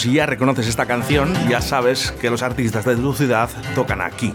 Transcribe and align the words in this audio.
Si 0.00 0.14
ya 0.14 0.24
reconoces 0.24 0.66
esta 0.66 0.86
canción, 0.86 1.34
ya 1.50 1.60
sabes 1.60 2.12
que 2.12 2.30
los 2.30 2.42
artistas 2.42 2.86
de 2.86 2.96
tu 2.96 3.12
ciudad 3.12 3.50
tocan 3.74 4.00
aquí, 4.00 4.32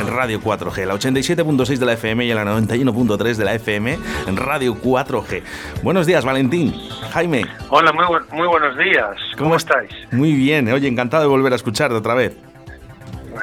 en 0.00 0.06
Radio 0.06 0.40
4G, 0.40 0.86
la 0.86 0.94
87.6 0.94 1.76
de 1.76 1.84
la 1.84 1.92
FM 1.92 2.24
y 2.24 2.32
la 2.32 2.46
91.3 2.46 3.34
de 3.34 3.44
la 3.44 3.54
FM, 3.56 3.98
en 4.26 4.36
Radio 4.38 4.74
4G. 4.74 5.42
Buenos 5.82 6.06
días, 6.06 6.24
Valentín. 6.24 6.74
Jaime. 7.12 7.44
Hola, 7.68 7.92
muy, 7.92 8.06
muy 8.32 8.48
buenos 8.48 8.74
días. 8.78 9.18
¿Cómo, 9.36 9.56
estáis? 9.56 9.90
Muy 10.12 10.32
bien, 10.32 10.66
oye, 10.72 10.88
encantado 10.88 11.24
de 11.24 11.28
volver 11.28 11.52
a 11.52 11.56
escucharte 11.56 11.94
otra 11.94 12.14
vez. 12.14 12.34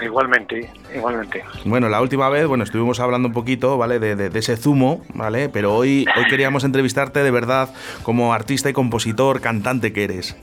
Igualmente, 0.03 0.71
igualmente. 0.95 1.43
Bueno, 1.65 1.87
la 1.87 2.01
última 2.01 2.29
vez, 2.29 2.47
bueno, 2.47 2.63
estuvimos 2.63 2.99
hablando 2.99 3.27
un 3.27 3.33
poquito, 3.35 3.77
¿vale? 3.77 3.99
De, 3.99 4.39
ese 4.39 4.57
zumo, 4.57 5.03
¿vale? 5.13 5.49
Pero 5.49 5.75
hoy, 5.75 6.07
hoy 6.17 6.23
queríamos 6.31 6.63
entrevistarte 6.63 7.21
de 7.21 7.29
verdad 7.29 7.69
como 8.01 8.33
artista 8.33 8.71
y 8.71 8.73
compositor, 8.73 9.39
cantante 9.39 9.93
que 9.93 10.05
eres. 10.05 10.35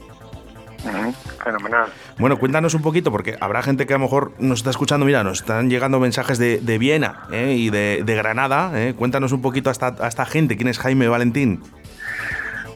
Fenomenal. 1.42 1.88
Bueno, 2.18 2.38
cuéntanos 2.38 2.74
un 2.74 2.82
poquito, 2.82 3.10
porque 3.10 3.36
habrá 3.40 3.62
gente 3.62 3.86
que 3.86 3.94
a 3.94 3.98
lo 3.98 4.04
mejor 4.04 4.32
nos 4.38 4.60
está 4.60 4.70
escuchando, 4.70 5.06
mira, 5.06 5.24
nos 5.24 5.40
están 5.40 5.70
llegando 5.70 6.00
mensajes 6.00 6.38
de, 6.38 6.78
Viena 6.78 7.26
¿eh? 7.32 7.54
y 7.56 7.70
de, 7.70 8.14
Granada. 8.14 8.70
¿eh? 8.74 8.94
Cuéntanos 8.96 9.32
un 9.32 9.42
poquito 9.42 9.70
a 9.70 9.72
esta, 9.72 9.94
a 10.00 10.08
esta 10.08 10.26
gente, 10.26 10.56
¿quién 10.56 10.68
es 10.68 10.78
Jaime 10.78 11.08
Valentín? 11.08 11.62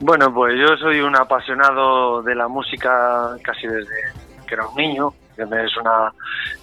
Bueno, 0.01 0.33
pues 0.35 0.55
yo 0.59 0.77
soy 0.77 1.01
un 1.01 1.17
apasionado 1.17 2.23
de 2.23 2.35
la 2.35 2.49
música 2.49 3.37
casi 3.43 3.67
desde 3.67 4.13
que 4.47 4.55
era 4.55 4.67
un 4.67 4.77
niño 4.77 5.15
es 5.37 5.77
una 5.77 6.13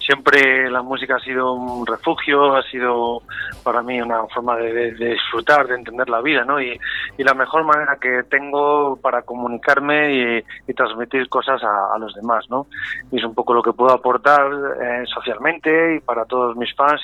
siempre 0.04 0.70
la 0.70 0.82
música 0.82 1.16
ha 1.16 1.20
sido 1.20 1.52
un 1.54 1.86
refugio, 1.86 2.56
ha 2.56 2.62
sido 2.64 3.22
para 3.62 3.82
mí 3.82 4.00
una 4.00 4.26
forma 4.26 4.56
de, 4.56 4.92
disfrutar, 4.92 5.66
de 5.66 5.76
entender 5.76 6.08
la 6.08 6.20
vida, 6.20 6.44
¿no? 6.44 6.60
Y, 6.60 6.78
la 7.18 7.34
mejor 7.34 7.62
manera 7.62 7.98
que 8.00 8.24
tengo 8.24 8.96
para 8.96 9.22
comunicarme 9.22 10.42
y, 10.66 10.72
transmitir 10.74 11.28
cosas 11.28 11.62
a, 11.62 11.96
los 11.98 12.14
demás, 12.14 12.44
¿no? 12.50 12.66
Y 13.12 13.18
es 13.18 13.24
un 13.24 13.34
poco 13.34 13.54
lo 13.54 13.62
que 13.62 13.72
puedo 13.72 13.92
aportar 13.92 14.50
eh, 14.80 15.04
socialmente 15.06 15.96
y 15.96 16.00
para 16.00 16.24
todos 16.24 16.56
mis 16.56 16.74
fans 16.74 17.00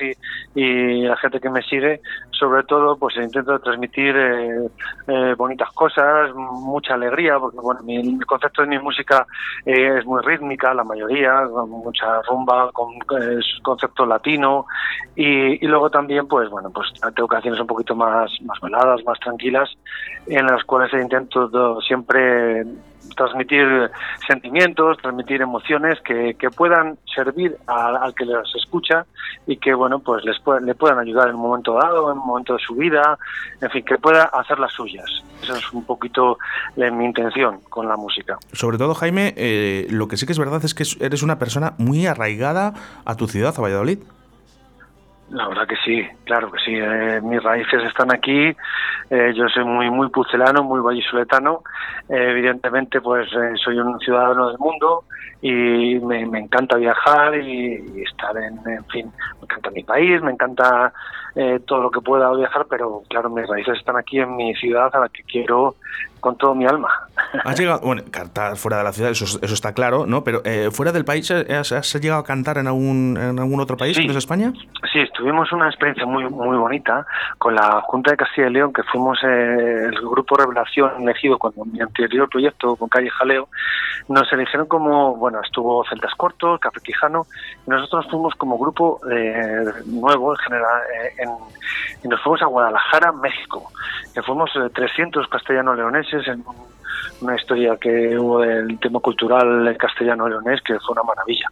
y, 0.54 1.02
la 1.08 1.16
gente 1.16 1.40
que 1.40 1.50
me 1.50 1.62
sigue, 1.62 2.00
sobre 2.32 2.64
todo, 2.64 2.96
pues 2.96 3.16
intento 3.16 3.58
transmitir 3.60 4.16
eh, 4.16 4.68
eh, 5.06 5.34
bonitas 5.36 5.70
cosas, 5.72 6.34
mucha 6.34 6.94
alegría, 6.94 7.38
porque 7.38 7.58
bueno, 7.60 7.80
el 7.86 8.26
concepto 8.26 8.62
de 8.62 8.68
mi 8.68 8.78
música 8.78 9.26
es 9.64 10.04
muy 10.04 10.22
rítmica, 10.22 10.74
la 10.74 10.84
mayoría, 10.84 11.44
mucha 11.66 12.22
rumba, 12.22 12.70
con 12.72 12.94
concepto 13.62 14.06
latino. 14.06 14.66
Y, 15.16 15.66
luego 15.66 15.90
también 15.90 16.26
pues 16.26 16.48
bueno 16.48 16.70
pues 16.70 16.88
tengo 17.14 17.28
canciones 17.28 17.60
un 17.60 17.66
poquito 17.66 17.94
más 17.94 18.30
más 18.42 18.60
veladas, 18.60 19.04
más 19.04 19.18
tranquilas 19.20 19.68
en 20.26 20.46
las 20.46 20.64
cuales 20.64 20.92
intento 20.94 21.80
siempre 21.80 22.64
transmitir 23.16 23.90
sentimientos, 24.26 24.96
transmitir 24.98 25.42
emociones 25.42 25.98
que, 26.00 26.34
puedan 26.56 26.98
servir 27.14 27.56
al, 27.66 28.14
que 28.14 28.24
les 28.24 28.54
escucha 28.56 29.04
y 29.46 29.56
que 29.56 29.74
bueno 29.74 29.98
pues 29.98 30.24
les 30.24 30.36
le 30.62 30.74
puedan 30.74 30.98
ayudar 30.98 31.28
en 31.28 31.34
un 31.34 31.42
momento 31.42 31.74
dado, 31.74 32.12
en 32.12 32.18
un 32.18 32.26
momento 32.26 32.54
de 32.54 32.60
su 32.60 32.74
vida, 32.74 33.18
en 33.60 33.70
fin, 33.70 33.84
que 33.84 33.98
pueda 33.98 34.24
hacer 34.24 34.58
las 34.58 34.72
suyas. 34.72 35.10
Esa 35.42 35.56
es 35.56 35.72
un 35.72 35.84
poquito 35.84 36.38
mi 36.76 37.04
intención 37.04 37.60
con 37.68 37.88
la 37.88 37.96
música. 37.96 38.38
Sobre 38.52 38.78
todo, 38.78 38.94
Jaime, 38.94 39.34
eh, 39.36 39.86
lo 39.90 40.08
que 40.08 40.16
sí 40.16 40.26
que 40.26 40.32
es 40.32 40.38
verdad 40.38 40.64
es 40.64 40.74
que 40.74 40.84
eres 41.04 41.22
una 41.22 41.38
persona 41.38 41.74
muy 41.78 42.06
arraigada 42.06 42.74
a 43.04 43.16
tu 43.16 43.28
ciudad, 43.28 43.54
a 43.56 43.60
Valladolid. 43.60 43.98
La 45.30 45.46
verdad 45.46 45.66
que 45.66 45.76
sí, 45.84 46.02
claro 46.24 46.50
que 46.50 46.58
sí. 46.64 46.74
Eh, 46.74 47.20
mis 47.22 47.42
raíces 47.42 47.82
están 47.84 48.12
aquí. 48.12 48.56
Eh, 49.10 49.32
yo 49.34 49.46
soy 49.48 49.64
muy 49.64 49.90
muy 49.90 50.08
pucelano, 50.08 50.62
muy 50.62 50.80
vallisoletano. 50.80 51.62
Eh, 52.08 52.30
evidentemente, 52.30 53.00
pues 53.00 53.28
soy 53.62 53.78
un 53.78 53.98
ciudadano 54.00 54.48
del 54.48 54.58
mundo 54.58 55.04
y 55.42 55.98
me, 56.00 56.22
encanta 56.22 56.76
viajar 56.76 57.34
y, 57.36 58.02
estar 58.02 58.36
en, 58.38 58.58
en 58.66 58.84
fin, 58.86 59.12
me 59.36 59.42
encanta 59.42 59.70
mi 59.70 59.82
país, 59.84 60.22
me 60.22 60.32
encanta 60.32 60.92
todo 61.66 61.82
lo 61.82 61.90
que 61.92 62.00
pueda 62.00 62.34
viajar, 62.34 62.66
pero 62.68 63.02
claro, 63.08 63.30
mis 63.30 63.46
raíces 63.46 63.78
están 63.78 63.96
aquí 63.96 64.18
en 64.18 64.34
mi 64.34 64.52
ciudad 64.56 64.90
a 64.92 64.98
la 64.98 65.08
que 65.08 65.22
quiero 65.22 65.76
con 66.20 66.36
todo 66.36 66.54
mi 66.54 66.66
alma. 66.66 66.88
Has 67.44 67.58
llegado, 67.58 67.80
bueno, 67.80 68.02
cantar 68.10 68.56
fuera 68.56 68.78
de 68.78 68.84
la 68.84 68.92
ciudad, 68.92 69.10
eso, 69.10 69.24
eso 69.24 69.54
está 69.54 69.72
claro, 69.72 70.06
¿no? 70.06 70.24
Pero 70.24 70.42
eh, 70.44 70.70
fuera 70.70 70.92
del 70.92 71.04
país, 71.04 71.30
¿has, 71.30 71.94
llegado 72.00 72.20
a 72.20 72.24
cantar 72.24 72.58
en 72.58 72.66
algún, 72.66 73.18
en 73.20 73.38
algún 73.38 73.60
otro 73.60 73.76
país, 73.76 73.96
sí. 73.96 74.06
España? 74.18 74.52
Sí, 74.92 75.00
tuvimos 75.14 75.50
una 75.52 75.68
experiencia 75.68 76.04
muy 76.04 76.24
muy 76.28 76.56
bonita 76.56 77.06
con 77.38 77.54
la 77.54 77.80
Junta 77.82 78.10
de 78.10 78.16
Castilla 78.16 78.48
y 78.48 78.52
León, 78.52 78.72
que 78.72 78.82
fuimos 78.82 79.18
eh, 79.22 79.86
el 79.86 80.00
grupo 80.00 80.36
Revelación 80.36 81.02
elegido 81.02 81.38
cuando 81.38 81.64
mi 81.64 81.80
anterior 81.80 82.28
proyecto 82.28 82.76
con 82.76 82.88
Calle 82.88 83.10
Jaleo, 83.10 83.48
nos 84.08 84.30
eligieron 84.32 84.66
como, 84.66 85.16
bueno, 85.16 85.40
estuvo 85.42 85.84
Celtas 85.88 86.14
Cortos, 86.14 86.60
Café 86.60 86.80
Quijano, 86.80 87.26
nosotros 87.68 88.06
fuimos 88.10 88.34
como 88.34 88.58
grupo 88.58 89.00
eh, 89.10 89.64
nuevo 89.86 90.32
en 90.32 90.38
general, 90.38 90.82
en, 91.18 91.28
y 92.02 92.08
nos 92.08 92.20
fuimos 92.22 92.42
a 92.42 92.46
Guadalajara, 92.46 93.12
México, 93.12 93.70
que 94.14 94.22
fuimos 94.22 94.50
300 94.72 95.28
castellano-leoneses 95.28 96.26
en 96.28 96.44
una 97.20 97.36
historia 97.36 97.76
que 97.80 98.16
hubo 98.18 98.40
del 98.40 98.78
tema 98.80 99.00
cultural 99.00 99.76
castellano-leonés 99.76 100.60
que 100.62 100.78
fue 100.80 100.92
una 100.92 101.02
maravilla. 101.02 101.46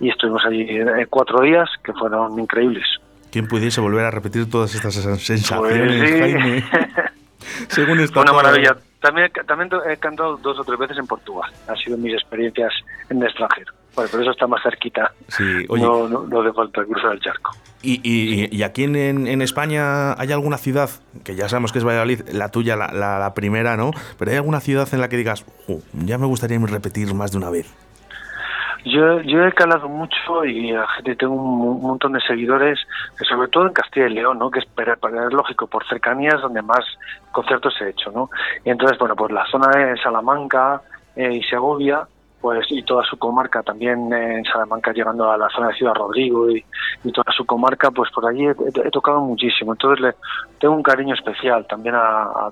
Y 0.00 0.10
estuvimos 0.10 0.44
allí 0.44 0.66
cuatro 1.10 1.40
días 1.42 1.68
que 1.84 1.92
fueron 1.92 2.38
increíbles. 2.38 2.84
¿Quién 3.30 3.48
pudiese 3.48 3.80
volver 3.80 4.04
a 4.04 4.10
repetir 4.10 4.50
todas 4.50 4.74
estas 4.74 4.94
sensaciones, 4.94 5.48
pues 5.48 6.20
Jaime? 6.20 6.64
Según 7.68 7.98
fue 8.08 8.22
una 8.22 8.32
maravilla. 8.32 8.76
También, 9.00 9.30
también 9.46 9.70
he 9.88 9.96
cantado 9.96 10.36
dos 10.36 10.58
o 10.58 10.64
tres 10.64 10.78
veces 10.78 10.98
en 10.98 11.06
Portugal. 11.06 11.50
Han 11.66 11.76
sido 11.76 11.96
mis 11.98 12.14
experiencias 12.14 12.72
en 13.08 13.18
el 13.18 13.24
extranjero. 13.24 13.72
Bueno, 13.94 14.10
por 14.10 14.22
eso 14.22 14.30
está 14.30 14.46
más 14.46 14.62
cerquita. 14.62 15.12
Sí, 15.28 15.66
oye, 15.68 15.82
no, 15.82 16.08
no, 16.08 16.22
no 16.22 16.40
hace 16.40 16.52
falta 16.52 16.84
cruzar 16.84 17.12
el 17.12 17.20
charco. 17.20 17.52
¿Y, 17.84 18.00
y, 18.56 18.62
aquí 18.62 18.84
en, 18.84 18.94
en, 18.96 19.42
España 19.42 20.12
hay 20.12 20.30
alguna 20.30 20.56
ciudad, 20.56 20.88
que 21.24 21.34
ya 21.34 21.48
sabemos 21.48 21.72
que 21.72 21.78
es 21.80 21.84
Valladolid, 21.84 22.20
la 22.32 22.48
tuya, 22.48 22.76
la, 22.76 22.92
la, 22.92 23.34
primera, 23.34 23.76
¿no? 23.76 23.90
Pero 24.18 24.30
hay 24.30 24.36
alguna 24.36 24.60
ciudad 24.60 24.88
en 24.92 25.00
la 25.00 25.08
que 25.08 25.16
digas, 25.16 25.44
ya 25.92 26.16
me 26.16 26.26
gustaría 26.26 26.60
repetir 26.60 27.12
más 27.12 27.32
de 27.32 27.38
una 27.38 27.50
vez? 27.50 27.74
Yo, 28.84 29.20
yo 29.22 29.44
he 29.44 29.52
calado 29.52 29.88
mucho 29.88 30.44
y 30.44 30.74
tengo 31.16 31.34
un, 31.34 31.82
montón 31.82 32.12
de 32.12 32.20
seguidores, 32.20 32.78
sobre 33.28 33.48
todo 33.48 33.66
en 33.66 33.72
Castilla 33.72 34.06
y 34.06 34.14
León, 34.14 34.38
¿no? 34.38 34.50
que 34.50 34.60
es, 34.60 34.66
es 34.66 35.32
lógico, 35.32 35.66
por 35.66 35.86
cercanías 35.88 36.40
donde 36.40 36.62
más 36.62 36.84
conciertos 37.30 37.74
he 37.80 37.90
hecho. 37.90 38.10
¿no? 38.10 38.30
Y 38.64 38.70
entonces, 38.70 38.98
bueno, 38.98 39.14
pues 39.14 39.32
la 39.32 39.46
zona 39.46 39.68
de 39.68 39.96
Salamanca 39.98 40.82
eh, 41.14 41.32
y 41.32 41.42
Segovia, 41.44 42.06
pues 42.42 42.66
y 42.70 42.82
toda 42.82 43.04
su 43.04 43.16
comarca 43.16 43.62
también 43.62 44.12
en 44.12 44.44
Salamanca 44.44 44.92
llegando 44.92 45.30
a 45.30 45.38
la 45.38 45.48
zona 45.48 45.68
de 45.68 45.74
Ciudad 45.74 45.94
Rodrigo 45.94 46.50
y, 46.50 46.64
toda 47.12 47.32
su 47.32 47.44
comarca 47.44 47.90
pues 47.90 48.10
por 48.10 48.26
allí 48.26 48.46
he, 48.46 48.90
tocado 48.90 49.20
muchísimo. 49.20 49.72
Entonces 49.72 50.00
le 50.00 50.14
tengo 50.58 50.74
un 50.74 50.82
cariño 50.82 51.14
especial 51.14 51.66
también 51.66 51.94
a, 51.94 52.50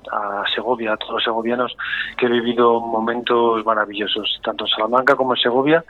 Segovia 0.55 0.93
a 0.93 0.97
todos 0.97 1.15
los 1.15 1.25
segovianos 1.25 1.77
que 2.17 2.27
he 2.27 2.29
vivido 2.29 2.81
momentos 2.81 3.65
maravillosos 3.65 4.41
tanto 4.43 4.65
en 4.65 4.71
Salamanca 4.71 5.15
como 5.15 5.35
en 5.35 5.41
Segovia 5.41 5.85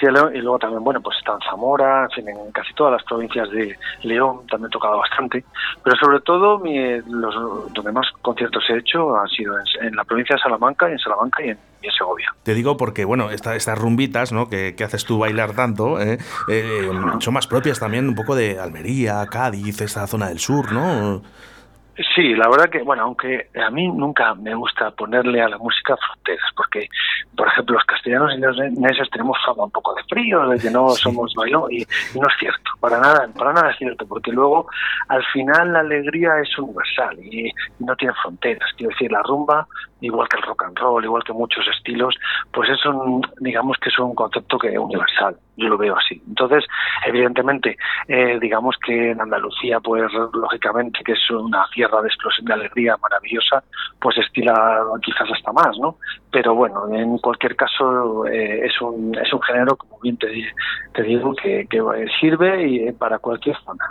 y 0.00 0.06
León 0.06 0.36
y 0.36 0.40
luego 0.40 0.58
también 0.58 0.84
bueno 0.84 1.00
pues 1.00 1.16
está 1.18 1.32
en 1.32 1.40
Zamora 1.50 2.04
en 2.04 2.10
fin 2.10 2.28
en 2.28 2.52
casi 2.52 2.72
todas 2.74 2.92
las 2.92 3.04
provincias 3.04 3.50
de 3.50 3.76
León 4.02 4.46
también 4.48 4.68
he 4.68 4.70
tocado 4.70 4.98
bastante. 4.98 5.44
Pero 5.82 5.96
sobre 5.96 6.20
todo 6.20 6.60
los, 7.06 7.84
demás 7.84 8.06
conciertos 8.22 8.64
he 8.68 8.78
hecho 8.78 9.16
han 9.16 9.28
sido 9.28 9.54
en, 9.80 9.94
la 9.94 10.04
provincia 10.04 10.36
de 10.36 10.42
Salamanca 10.42 10.88
y 10.88 10.92
en 10.92 10.98
Salamanca 10.98 11.44
y 11.44 11.50
en 11.50 11.58
Segovia. 11.96 12.34
Te 12.42 12.54
digo 12.54 12.76
porque, 12.76 13.04
bueno, 13.04 13.30
estas 13.30 13.78
rumbitas 13.78 14.32
¿no? 14.32 14.48
que, 14.48 14.74
haces 14.84 15.04
tú 15.04 15.18
bailar 15.18 15.54
tanto 15.54 16.00
¿eh? 16.00 16.18
Eh, 16.48 16.90
son 17.20 17.34
más 17.34 17.46
propias 17.46 17.78
también 17.78 18.08
un 18.08 18.14
poco 18.14 18.34
de 18.34 18.58
Almería, 18.58 19.26
Cádiz, 19.30 19.80
esta 19.80 20.06
zona 20.06 20.28
del 20.28 20.38
sur, 20.38 20.72
¿no? 20.72 21.22
Sí, 22.14 22.32
la 22.34 22.48
verdad 22.48 22.70
que, 22.70 22.80
bueno, 22.82 23.02
aunque 23.02 23.48
a 23.60 23.70
mí 23.70 23.88
nunca 23.88 24.32
me 24.36 24.54
gusta 24.54 24.92
ponerle 24.92 25.42
a 25.42 25.48
la 25.48 25.58
música 25.58 25.96
fronteras, 25.96 26.48
porque, 26.54 26.88
por 27.36 27.48
ejemplo, 27.48 27.74
los 27.74 27.84
castellanos 27.86 28.34
y 28.36 28.40
los 28.40 28.56
neses 28.78 29.10
tenemos 29.10 29.36
fama 29.44 29.64
un 29.64 29.72
poco 29.72 29.94
de 29.94 30.04
frío, 30.04 30.48
de 30.48 30.60
que 30.60 30.70
no 30.70 30.90
somos 30.90 31.34
bailón, 31.34 31.72
y, 31.72 31.78
no 32.14 32.28
es 32.28 32.34
cierto, 32.38 32.70
para 32.78 33.00
nada, 33.00 33.28
para 33.36 33.52
nada 33.52 33.72
es 33.72 33.78
cierto, 33.78 34.06
porque 34.06 34.30
luego, 34.30 34.68
al 35.08 35.24
final, 35.32 35.72
la 35.72 35.80
alegría 35.80 36.38
es 36.40 36.56
universal 36.56 37.18
y, 37.18 37.50
no 37.80 37.96
tiene 37.96 38.14
fronteras. 38.22 38.70
Quiero 38.76 38.90
decir, 38.90 39.10
la 39.10 39.22
rumba, 39.24 39.66
igual 40.00 40.28
que 40.28 40.36
el 40.36 40.42
rock 40.42 40.64
and 40.64 40.78
roll, 40.78 41.04
igual 41.04 41.24
que 41.24 41.32
muchos 41.32 41.66
estilos, 41.68 42.14
pues 42.52 42.70
es 42.70 42.84
un, 42.86 43.22
digamos 43.40 43.76
que 43.78 43.88
es 43.88 43.98
un 43.98 44.14
concepto 44.14 44.58
que 44.58 44.78
universal 44.78 45.36
yo 45.58 45.68
lo 45.68 45.76
veo 45.76 45.96
así. 45.96 46.22
Entonces, 46.26 46.64
evidentemente, 47.04 47.76
eh, 48.06 48.38
digamos 48.40 48.76
que 48.84 49.10
en 49.10 49.20
Andalucía, 49.20 49.80
pues 49.80 50.04
lógicamente 50.32 51.00
que 51.04 51.12
es 51.12 51.30
una 51.30 51.64
tierra 51.74 52.00
de 52.00 52.08
explosión 52.08 52.46
de 52.46 52.54
alegría 52.54 52.96
maravillosa, 53.02 53.62
pues 54.00 54.16
estila 54.18 54.80
quizás 55.02 55.28
hasta 55.34 55.52
más, 55.52 55.76
¿no? 55.78 55.96
Pero 56.30 56.54
bueno, 56.54 56.88
en 56.94 57.18
cualquier 57.18 57.56
caso 57.56 58.26
eh, 58.26 58.66
es, 58.66 58.80
un, 58.80 59.16
es 59.16 59.32
un 59.32 59.42
género, 59.42 59.76
como 59.76 59.98
bien 60.00 60.16
te, 60.16 60.28
digo, 61.02 61.34
que, 61.34 61.66
sirve 62.20 62.68
y 62.68 62.92
para 62.92 63.18
cualquier 63.18 63.56
zona. 63.64 63.84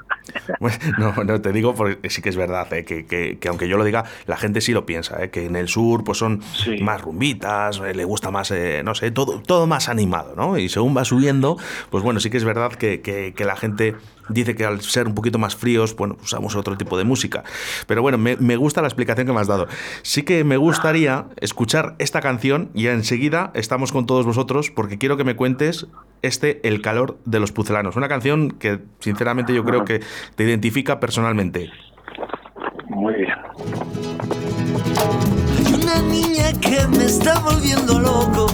no, 0.98 1.24
no, 1.24 1.42
te 1.42 1.51
digo 1.51 1.75
porque 1.75 2.09
sí 2.09 2.21
que 2.21 2.30
es 2.30 2.38
verdad, 2.38 2.71
eh, 2.74 2.86
que, 2.86 3.06
que, 3.06 3.39
que, 3.39 3.50
aunque 3.50 3.68
yo 3.68 3.77
lo 3.77 3.83
diga, 3.83 4.06
la 4.25 4.38
gente 4.38 4.62
sí 4.62 4.71
lo 4.71 4.86
piensa, 4.86 5.21
eh, 5.21 5.30
que 5.31 5.45
en 5.45 5.56
el 5.56 5.68
sur 5.68 5.97
pues 6.04 6.18
son 6.18 6.42
más 6.82 7.02
rumbitas, 7.02 7.80
le 7.80 8.04
gusta 8.04 8.32
más, 8.32 8.54
no 8.84 8.96
sé, 8.96 9.12
todo, 9.12 9.42
todo 9.42 9.68
más 9.68 9.90
animado, 9.90 10.34
¿no? 10.36 10.58
Y 10.58 10.70
según 10.70 10.96
va 10.96 11.06
subiendo, 11.06 11.58
pues 11.90 12.04
bueno, 12.04 12.20
sí 12.20 12.30
que 12.30 12.38
es 12.38 12.44
verdad 12.44 12.74
que, 12.74 13.02
que 13.02 13.46
la 13.46 13.56
gente 13.56 13.96
dice 14.30 14.56
que 14.56 14.66
al 14.66 14.82
ser 14.82 15.08
un 15.08 15.16
poquito 15.16 15.40
más 15.40 15.56
fríos, 15.56 15.96
bueno, 15.96 16.18
usamos 16.22 16.56
otro 16.56 16.78
tipo 16.78 16.98
de 16.98 17.04
música. 17.04 17.44
Pero 17.86 18.02
bueno, 18.02 18.18
me, 18.18 18.36
me, 18.38 18.56
gusta 18.56 18.82
la 18.82 18.88
explicación 18.88 19.28
que 19.28 19.34
me 19.34 19.40
has 19.40 19.48
dado. 19.48 19.68
Sí 20.02 20.24
que 20.24 20.44
me 20.44 20.58
gustaría 20.58 21.26
escuchar 21.38 21.96
esta 22.00 22.22
canción 22.22 22.70
y 22.74 22.88
enseguida 22.88 23.52
estamos 23.54 23.92
con 23.92 24.06
todos 24.06 24.26
vosotros 24.26 24.72
porque 24.72 24.98
quiero 24.98 25.18
que 25.18 25.24
me 25.24 25.36
cuentes 25.36 25.88
este 26.22 26.68
El 26.68 26.82
calor 26.82 27.18
de 27.26 27.40
los 27.40 27.52
pucelanos. 27.52 27.96
Una 27.96 28.08
canción 28.08 28.52
que 28.52 28.80
sinceramente 29.00 29.54
yo 29.54 29.64
creo 29.64 29.86
que 29.86 30.02
te 30.36 30.44
identifica 30.44 31.00
personalmente. 31.00 31.70
Muy 32.90 33.14
bien. 33.16 34.37
Una 35.88 36.01
niña 36.01 36.51
que 36.51 36.86
me 36.86 37.06
está 37.06 37.39
volviendo 37.39 37.98
loco. 37.98 38.48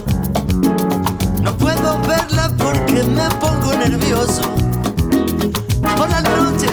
No 1.42 1.58
puedo 1.58 2.00
verla 2.02 2.54
porque 2.60 3.02
me 3.04 3.28
pongo 3.42 3.74
nervioso 3.74 4.44
por 5.98 6.08
la 6.12 6.22
noche 6.22 6.68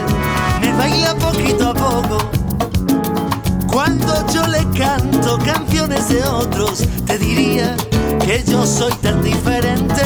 me 0.60 0.70
baila 0.74 1.14
poquito 1.14 1.70
a 1.70 1.72
poco. 1.72 2.18
Cuando 3.72 4.12
yo 4.34 4.46
le 4.48 4.62
canto 4.78 5.38
canciones 5.38 6.10
de 6.10 6.22
otros, 6.24 6.84
te 7.06 7.16
diría 7.16 7.74
que 8.22 8.44
yo 8.46 8.66
soy 8.66 8.92
tan 9.00 9.22
diferente. 9.22 10.02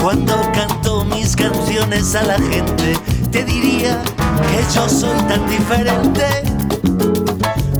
Cuando 0.00 0.34
canto 0.52 1.04
mis 1.06 1.34
canciones 1.34 2.14
a 2.14 2.22
la 2.22 2.38
gente, 2.38 2.96
te 3.32 3.42
diría 3.42 4.00
que 4.48 4.64
yo 4.72 4.88
soy 4.88 5.18
tan 5.22 5.44
diferente. 5.48 6.44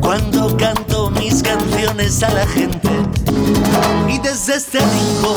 Cuando 0.01 0.57
canto 0.57 1.02
mis 1.23 1.41
canciones 1.41 2.21
a 2.25 2.31
la 2.31 2.47
gente, 2.49 2.89
y 4.09 4.19
desde 4.19 4.57
este 4.57 4.79
rincón 4.81 5.37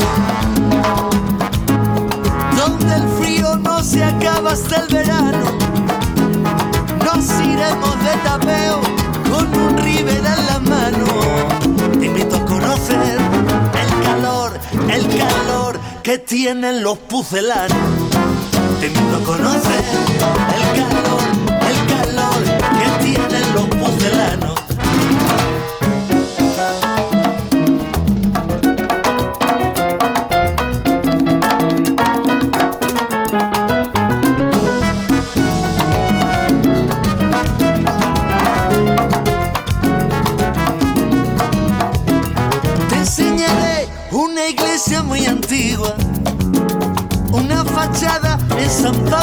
donde 2.57 2.95
el 2.95 3.07
frío 3.19 3.55
no 3.57 3.83
se 3.83 4.03
acaba 4.03 4.53
hasta 4.53 4.77
el 4.77 4.87
verano. 4.95 5.45
Nos 7.05 7.25
iremos 7.39 7.95
de 8.03 8.13
tapeo 8.23 8.81
con 9.29 9.45
un 9.61 9.77
river 9.77 10.17
en 10.17 10.45
la 10.47 10.59
mano. 10.59 11.05
Te 11.99 12.05
invito 12.07 12.37
a 12.37 12.45
conocer 12.45 13.17
el 13.83 14.03
calor, 14.03 14.59
el 14.91 15.07
calor 15.19 15.79
que 16.01 16.17
tienen 16.17 16.81
los 16.81 16.97
pucelanos. 16.97 17.77
Te 18.79 18.87
invito 18.87 19.17
a 19.17 19.23
conocer 19.23 19.83
el 20.57 20.65
calor, 20.81 21.21
el 21.69 21.77
calor 21.93 22.43
que 22.79 23.05
tienen 23.05 23.53
los 23.53 23.67
pucelanos. 23.67 24.64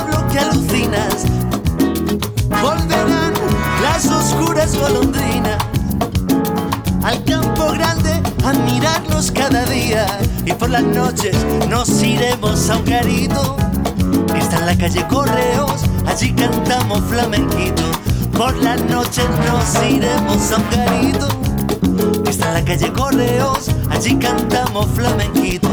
San 0.03 0.11
Pablo 0.11 0.29
que 0.29 0.39
alucinas. 0.39 1.25
Volverán 2.63 3.33
las 3.83 4.07
oscuras 4.07 4.77
golondrinas 4.77 5.59
al 7.05 7.23
campo 7.25 7.73
grande 7.73 8.23
a 8.45 8.53
mirarnos 8.53 9.31
cada 9.33 9.65
día 9.65 10.07
y 10.45 10.53
por 10.53 10.71
las 10.71 10.83
noches 10.83 11.37
nos 11.69 12.03
iremos 12.03 12.71
a 12.71 12.77
un 12.77 12.85
carito 12.85 13.57
que 14.33 14.39
está 14.39 14.59
en 14.59 14.67
la 14.67 14.77
calle 14.77 15.07
Correos, 15.09 15.83
allí 16.07 16.33
cantamos 16.33 17.01
flamenquito. 17.09 17.83
Por 18.37 18.57
las 18.57 18.81
noches 18.85 19.27
nos 19.47 19.83
iremos 19.85 20.53
a 20.53 20.57
un 20.57 20.65
carito 20.65 21.29
que 22.25 22.31
está 22.31 22.49
en 22.49 22.55
la 22.55 22.65
calle 22.65 22.93
Correos, 22.93 23.71
allí 23.91 24.17
cantamos 24.17 24.87
flamenquito. 24.95 25.69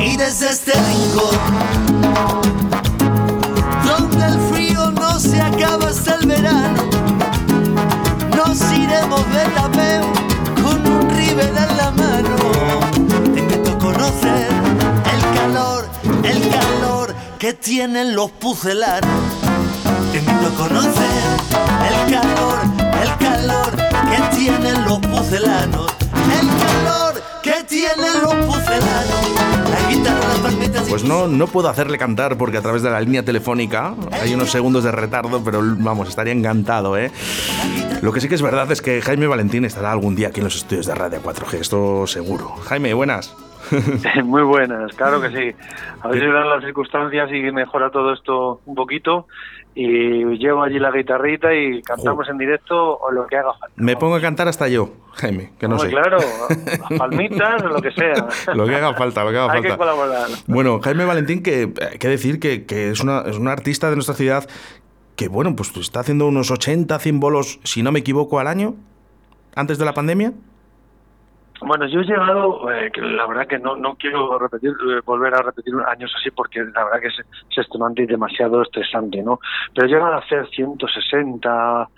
Y 0.00 0.16
desde 0.16 0.50
este 0.50 0.72
rincón, 0.72 2.67
se 5.28 5.40
acaba 5.40 5.90
el 5.90 6.26
verano, 6.26 6.88
nos 8.34 8.72
iremos 8.72 9.24
de 9.30 9.44
tapeo 9.54 10.12
con 10.62 10.86
un 10.86 11.10
river 11.10 11.48
en 11.48 11.76
la 11.76 11.90
mano. 11.90 12.36
Te 13.34 13.70
a 13.70 13.78
conocer 13.78 14.48
el 15.12 15.38
calor, 15.38 15.88
el 16.24 16.48
calor 16.48 17.14
que 17.38 17.52
tienen 17.52 18.14
los 18.14 18.30
pucelanos. 18.30 19.22
Te 20.12 20.18
invito 20.18 20.46
a 20.46 20.54
conocer 20.56 21.24
el 21.88 22.14
calor, 22.14 22.58
el 23.02 23.26
calor 23.26 23.76
que 24.10 24.36
tienen 24.36 24.84
los 24.84 24.98
pucelanos. 24.98 25.92
El 26.40 26.48
calor 26.48 27.22
que 27.42 27.64
tienen 27.64 28.22
los 28.22 28.34
pucelanos. 28.46 29.47
Pues 30.88 31.04
no, 31.04 31.28
no 31.28 31.46
puedo 31.46 31.68
hacerle 31.68 31.98
cantar 31.98 32.38
porque 32.38 32.56
a 32.56 32.62
través 32.62 32.82
de 32.82 32.90
la 32.90 33.00
línea 33.00 33.22
telefónica 33.22 33.94
hay 34.22 34.32
unos 34.32 34.50
segundos 34.50 34.84
de 34.84 34.90
retardo, 34.90 35.42
pero 35.44 35.60
vamos, 35.62 36.08
estaría 36.08 36.32
encantado, 36.32 36.96
¿eh? 36.96 37.10
Lo 38.00 38.12
que 38.12 38.20
sí 38.20 38.28
que 38.28 38.34
es 38.34 38.42
verdad 38.42 38.70
es 38.72 38.80
que 38.80 39.02
Jaime 39.02 39.26
Valentín 39.26 39.64
estará 39.64 39.92
algún 39.92 40.16
día 40.16 40.28
aquí 40.28 40.40
en 40.40 40.44
los 40.44 40.56
estudios 40.56 40.86
de 40.86 40.94
Radio 40.94 41.20
4G, 41.22 41.54
esto 41.60 42.06
seguro. 42.06 42.48
Jaime, 42.64 42.94
buenas. 42.94 43.36
Muy 44.24 44.42
buenas, 44.42 44.92
claro 44.94 45.20
que 45.20 45.28
sí. 45.28 45.56
A 46.00 46.08
ver 46.08 46.20
si 46.20 46.26
dan 46.26 46.48
las 46.48 46.64
circunstancias 46.64 47.28
y 47.32 47.52
mejora 47.52 47.90
todo 47.90 48.14
esto 48.14 48.62
un 48.64 48.74
poquito 48.74 49.26
y 49.80 50.24
llevo 50.38 50.64
allí 50.64 50.80
la 50.80 50.90
guitarrita 50.90 51.54
y 51.54 51.80
cantamos 51.82 52.28
en 52.28 52.36
directo 52.36 52.98
o 52.98 53.12
lo 53.12 53.28
que 53.28 53.36
haga 53.36 53.52
falta. 53.52 53.74
Me 53.76 53.96
pongo 53.96 54.16
a 54.16 54.20
cantar 54.20 54.48
hasta 54.48 54.66
yo, 54.66 54.90
Jaime, 55.12 55.52
que 55.56 55.68
no 55.68 55.76
Hombre, 55.76 55.90
sé. 55.90 55.94
Claro, 55.94 56.18
palmitas 56.98 57.62
o 57.62 57.68
lo 57.68 57.80
que 57.80 57.92
sea. 57.92 58.26
lo 58.54 58.66
que 58.66 58.74
haga 58.74 58.94
falta, 58.94 59.22
lo 59.22 59.30
que 59.30 59.36
haga 59.38 59.52
Hay 59.52 59.58
falta. 59.60 59.68
que 59.68 59.78
colaborar. 59.78 60.26
Bueno, 60.48 60.80
Jaime 60.82 61.04
Valentín, 61.04 61.44
que 61.44 61.72
hay 61.92 61.98
que 61.98 62.08
decir 62.08 62.40
que, 62.40 62.66
que 62.66 62.90
es, 62.90 63.00
una, 63.00 63.20
es 63.20 63.36
un 63.38 63.46
artista 63.46 63.88
de 63.88 63.94
nuestra 63.94 64.16
ciudad 64.16 64.48
que, 65.14 65.28
bueno, 65.28 65.54
pues 65.54 65.76
está 65.76 66.00
haciendo 66.00 66.26
unos 66.26 66.50
80, 66.50 66.98
100 66.98 67.20
bolos, 67.20 67.60
si 67.62 67.84
no 67.84 67.92
me 67.92 68.00
equivoco, 68.00 68.40
al 68.40 68.48
año, 68.48 68.74
antes 69.54 69.78
de 69.78 69.84
la 69.84 69.94
pandemia. 69.94 70.32
Bueno, 71.60 71.86
yo 71.86 72.00
he 72.00 72.04
llegado, 72.04 72.70
eh, 72.72 72.90
que 72.92 73.00
la 73.00 73.26
verdad 73.26 73.46
que 73.46 73.58
no, 73.58 73.74
no 73.76 73.96
quiero 73.96 74.38
repetir, 74.38 74.70
eh, 74.70 75.00
volver 75.04 75.34
a 75.34 75.42
repetir 75.42 75.74
años 75.88 76.12
así 76.18 76.30
porque 76.30 76.60
la 76.60 76.84
verdad 76.84 77.00
que 77.00 77.08
es, 77.08 77.18
es 77.18 77.58
extenuante 77.58 78.02
y 78.02 78.06
demasiado 78.06 78.62
estresante, 78.62 79.22
¿no? 79.22 79.40
Pero 79.74 79.88
llegan 79.88 80.12
a 80.12 80.18
hacer 80.18 80.46
160, 80.50 81.88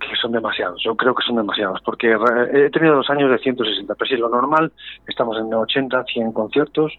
que 0.00 0.16
son 0.16 0.32
demasiados, 0.32 0.80
yo 0.82 0.94
creo 0.96 1.14
que 1.14 1.22
son 1.26 1.36
demasiados, 1.36 1.80
porque 1.84 2.16
he 2.52 2.70
tenido 2.70 2.96
dos 2.96 3.10
años 3.10 3.30
de 3.30 3.38
160, 3.38 3.94
pero 3.94 4.08
sí, 4.08 4.16
lo 4.16 4.28
normal, 4.28 4.72
estamos 5.06 5.36
en 5.38 5.52
80, 5.52 6.04
100 6.04 6.32
conciertos, 6.32 6.92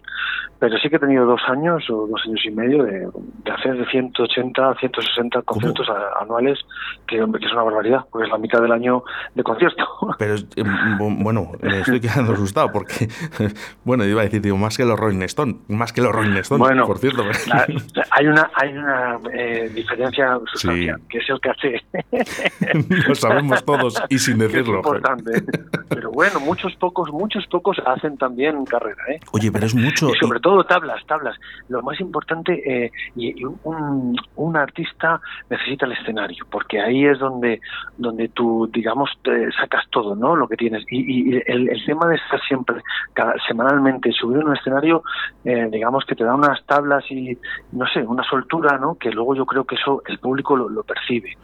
pero 0.58 0.78
sí 0.78 0.88
que 0.88 0.96
he 0.96 1.00
tenido 1.00 1.26
dos 1.26 1.40
años 1.48 1.88
o 1.90 2.06
dos 2.06 2.20
años 2.26 2.40
y 2.44 2.50
medio 2.52 2.84
de, 2.84 3.08
de 3.44 3.50
hacer 3.50 3.76
de 3.76 3.86
180, 3.86 4.74
160 4.76 5.42
conciertos 5.42 5.88
a- 5.90 6.22
anuales, 6.22 6.58
que, 7.06 7.16
que 7.16 7.46
es 7.46 7.52
una 7.52 7.62
barbaridad, 7.64 8.04
porque 8.10 8.26
es 8.26 8.32
la 8.32 8.38
mitad 8.38 8.60
del 8.62 8.72
año 8.72 9.02
de 9.34 9.42
concierto. 9.42 9.84
Pero, 10.18 10.34
eh, 10.36 10.62
bu- 10.98 11.22
bueno, 11.22 11.50
estoy 11.62 12.00
quedando 12.12 12.32
asustado 12.34 12.70
porque, 12.72 13.08
bueno, 13.84 14.04
iba 14.04 14.20
a 14.20 14.24
decir, 14.24 14.40
digo, 14.42 14.56
más 14.56 14.76
que 14.76 14.84
los 14.84 14.98
Rolling 14.98 15.22
Stone, 15.22 15.56
más 15.68 15.92
que 15.92 16.00
los 16.00 16.12
Rolling 16.12 16.36
Stone, 16.38 16.58
Bueno, 16.58 16.86
por 16.86 16.98
cierto. 16.98 17.24
la- 17.46 17.66
hay 18.10 18.26
una 18.26 18.50
hay 18.54 18.76
una 18.76 19.18
eh, 19.32 19.70
diferencia 19.74 20.38
sustancial, 20.52 21.00
que 21.08 21.18
es 21.18 21.24
el 21.28 21.40
caché, 21.40 21.82
Lo 23.08 23.14
sabemos 23.14 23.64
todos 23.64 24.02
y 24.08 24.18
sin 24.18 24.38
que 24.38 24.46
es 24.46 24.52
decirlo. 24.52 24.76
importante. 24.76 25.42
Pero 25.88 26.10
bueno, 26.10 26.40
muchos 26.40 26.74
pocos, 26.76 27.10
muchos 27.12 27.46
pocos 27.46 27.76
hacen 27.86 28.16
también 28.16 28.64
carrera, 28.64 29.02
¿eh? 29.10 29.20
Oye, 29.32 29.50
pero 29.52 29.66
es 29.66 29.74
mucho. 29.74 30.10
Y 30.10 30.18
sobre 30.18 30.40
todo 30.40 30.64
tablas, 30.64 31.04
tablas. 31.06 31.36
Lo 31.68 31.82
más 31.82 32.00
importante, 32.00 32.62
eh, 32.66 32.90
y, 33.16 33.40
y 33.40 33.44
un, 33.44 34.16
un 34.36 34.56
artista 34.56 35.20
necesita 35.50 35.86
el 35.86 35.92
escenario, 35.92 36.44
porque 36.50 36.80
ahí 36.80 37.04
es 37.06 37.18
donde, 37.18 37.60
donde 37.98 38.28
tú, 38.28 38.68
digamos, 38.72 39.10
te 39.22 39.50
sacas 39.52 39.84
todo, 39.90 40.14
¿no? 40.16 40.36
Lo 40.36 40.48
que 40.48 40.56
tienes. 40.56 40.84
Y, 40.90 41.34
y 41.36 41.42
el, 41.46 41.68
el 41.68 41.84
tema 41.84 42.01
de 42.08 42.16
estar 42.16 42.40
siempre, 42.42 42.82
cada, 43.12 43.34
semanalmente, 43.46 44.12
subir 44.12 44.44
un 44.44 44.56
escenario, 44.56 45.02
eh, 45.44 45.68
digamos 45.70 46.04
que 46.04 46.14
te 46.14 46.24
da 46.24 46.34
unas 46.34 46.64
tablas 46.64 47.04
y, 47.10 47.36
no 47.72 47.86
sé, 47.86 48.02
una 48.02 48.22
soltura, 48.24 48.78
¿no? 48.78 48.96
Que 48.96 49.10
luego 49.10 49.34
yo 49.34 49.46
creo 49.46 49.64
que 49.64 49.76
eso 49.76 50.02
el 50.06 50.18
público 50.18 50.56
lo, 50.56 50.82
percibe. 50.82 51.36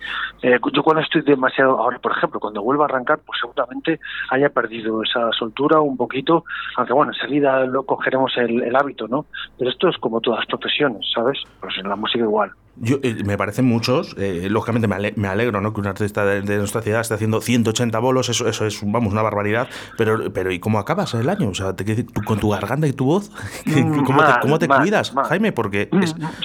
Eh, 0.42 0.58
yo 0.72 0.82
cuando 0.82 1.02
estoy 1.02 1.22
demasiado, 1.22 1.78
ahora 1.78 1.98
por 1.98 2.12
ejemplo, 2.12 2.40
cuando 2.40 2.62
vuelvo 2.62 2.82
a 2.82 2.86
arrancar, 2.86 3.20
pues 3.24 3.38
seguramente 3.40 4.00
haya 4.30 4.48
perdido 4.50 5.02
esa 5.02 5.30
soltura 5.32 5.80
un 5.80 5.96
poquito, 5.96 6.44
aunque 6.76 6.92
bueno, 6.92 7.12
enseguida 7.12 7.64
lo 7.66 7.84
cogeremos 7.84 8.36
el, 8.36 8.62
el 8.62 8.76
hábito, 8.76 9.08
¿no? 9.08 9.26
Pero 9.58 9.70
esto 9.70 9.88
es 9.88 9.96
como 9.98 10.20
todas 10.20 10.40
las 10.40 10.46
profesiones, 10.46 11.06
¿sabes? 11.14 11.38
Pues 11.60 11.76
en 11.78 11.88
la 11.88 11.96
música 11.96 12.24
igual. 12.24 12.52
Yo, 12.80 12.98
eh, 13.02 13.22
me 13.24 13.36
parecen 13.36 13.64
muchos, 13.64 14.14
eh, 14.18 14.48
lógicamente 14.50 14.86
me, 14.86 15.28
alegro 15.28 15.60
¿no? 15.60 15.72
que 15.72 15.80
un 15.80 15.86
artista 15.86 16.24
de, 16.24 16.42
nuestra 16.58 16.82
ciudad 16.82 17.00
esté 17.00 17.14
haciendo 17.14 17.40
180 17.40 17.98
bolos, 17.98 18.28
eso, 18.28 18.48
eso 18.48 18.66
es, 18.66 18.80
vamos, 18.82 19.12
una 19.12 19.22
barbaridad, 19.22 19.68
pero, 19.96 20.32
pero 20.32 20.52
¿y 20.52 20.60
cómo 20.60 20.78
acabas 20.78 21.14
el 21.14 21.28
año? 21.28 21.48
O 21.48 21.54
sea, 21.54 21.74
te, 21.74 22.06
con 22.24 22.38
tu 22.38 22.50
garganta 22.50 22.86
y 22.86 22.92
tu 22.92 23.06
voz, 23.06 23.30
¿cómo, 24.06 24.24
te, 24.24 24.32
cómo 24.40 24.58
te 24.58 24.68
cuidas, 24.68 25.12
Jaime? 25.28 25.52
Porque... 25.52 25.88
Mm, 25.90 26.02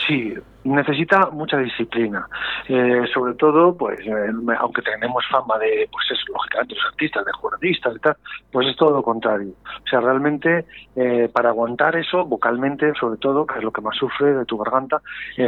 sí, 0.07 0.33
necesita 0.63 1.29
mucha 1.31 1.57
disciplina. 1.57 2.27
Eh, 2.67 3.03
sobre 3.13 3.33
todo, 3.35 3.75
pues, 3.75 3.99
eh, 4.01 4.31
aunque 4.59 4.81
tenemos 4.81 5.23
fama 5.29 5.57
de, 5.59 5.87
pues 5.91 6.05
es 6.11 6.19
lógicamente 6.29 6.75
los 6.75 6.85
artistas, 6.85 7.25
de 7.25 7.31
jornalistas 7.33 7.95
y 7.95 7.99
tal, 7.99 8.17
pues 8.51 8.67
es 8.67 8.75
todo 8.75 8.91
lo 8.91 9.03
contrario. 9.03 9.53
O 9.63 9.87
sea, 9.87 9.99
realmente, 9.99 10.65
eh, 10.95 11.29
para 11.33 11.49
aguantar 11.49 11.95
eso, 11.95 12.25
vocalmente, 12.25 12.93
sobre 12.99 13.17
todo, 13.17 13.45
que 13.45 13.59
es 13.59 13.63
lo 13.63 13.71
que 13.71 13.81
más 13.81 13.95
sufre 13.97 14.33
de 14.33 14.45
tu 14.45 14.57
garganta, 14.57 15.01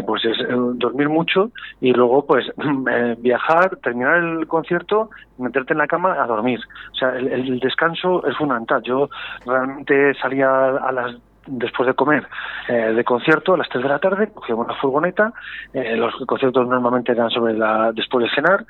pues 0.05 0.25
es 0.25 0.38
dormir 0.75 1.10
mucho 1.10 1.51
y 1.81 1.93
luego, 1.93 2.25
pues, 2.25 2.45
viajar, 3.19 3.77
terminar 3.77 4.17
el 4.17 4.48
concierto, 4.48 5.10
meterte 5.38 5.74
en 5.74 5.79
la 5.79 5.88
cama 5.88 6.22
a 6.22 6.27
dormir. 6.27 6.60
O 6.91 6.95
sea, 6.95 7.10
el, 7.15 7.27
el 7.27 7.60
descanso 7.60 8.25
es 8.27 8.36
fundamental. 8.38 8.81
Yo 8.84 9.10
realmente 9.45 10.13
salía 10.15 10.67
a 10.69 10.91
las 10.91 11.15
después 11.48 11.88
de 11.88 11.94
comer 11.94 12.28
eh, 12.68 12.94
de 12.94 13.04
concierto 13.04 13.54
a 13.54 13.58
las 13.58 13.70
3 13.70 13.84
de 13.84 13.90
la 13.90 14.00
tarde, 14.00 14.30
cogíamos 14.34 14.66
una 14.66 14.75
furgoneta, 14.75 15.34
eh, 15.74 15.96
los 15.96 16.14
conciertos 16.25 16.68
normalmente 16.68 17.12
eran 17.12 17.30
sobre 17.30 17.54
la 17.54 17.92
después 17.92 18.25
de 18.25 18.36
cenar, 18.36 18.66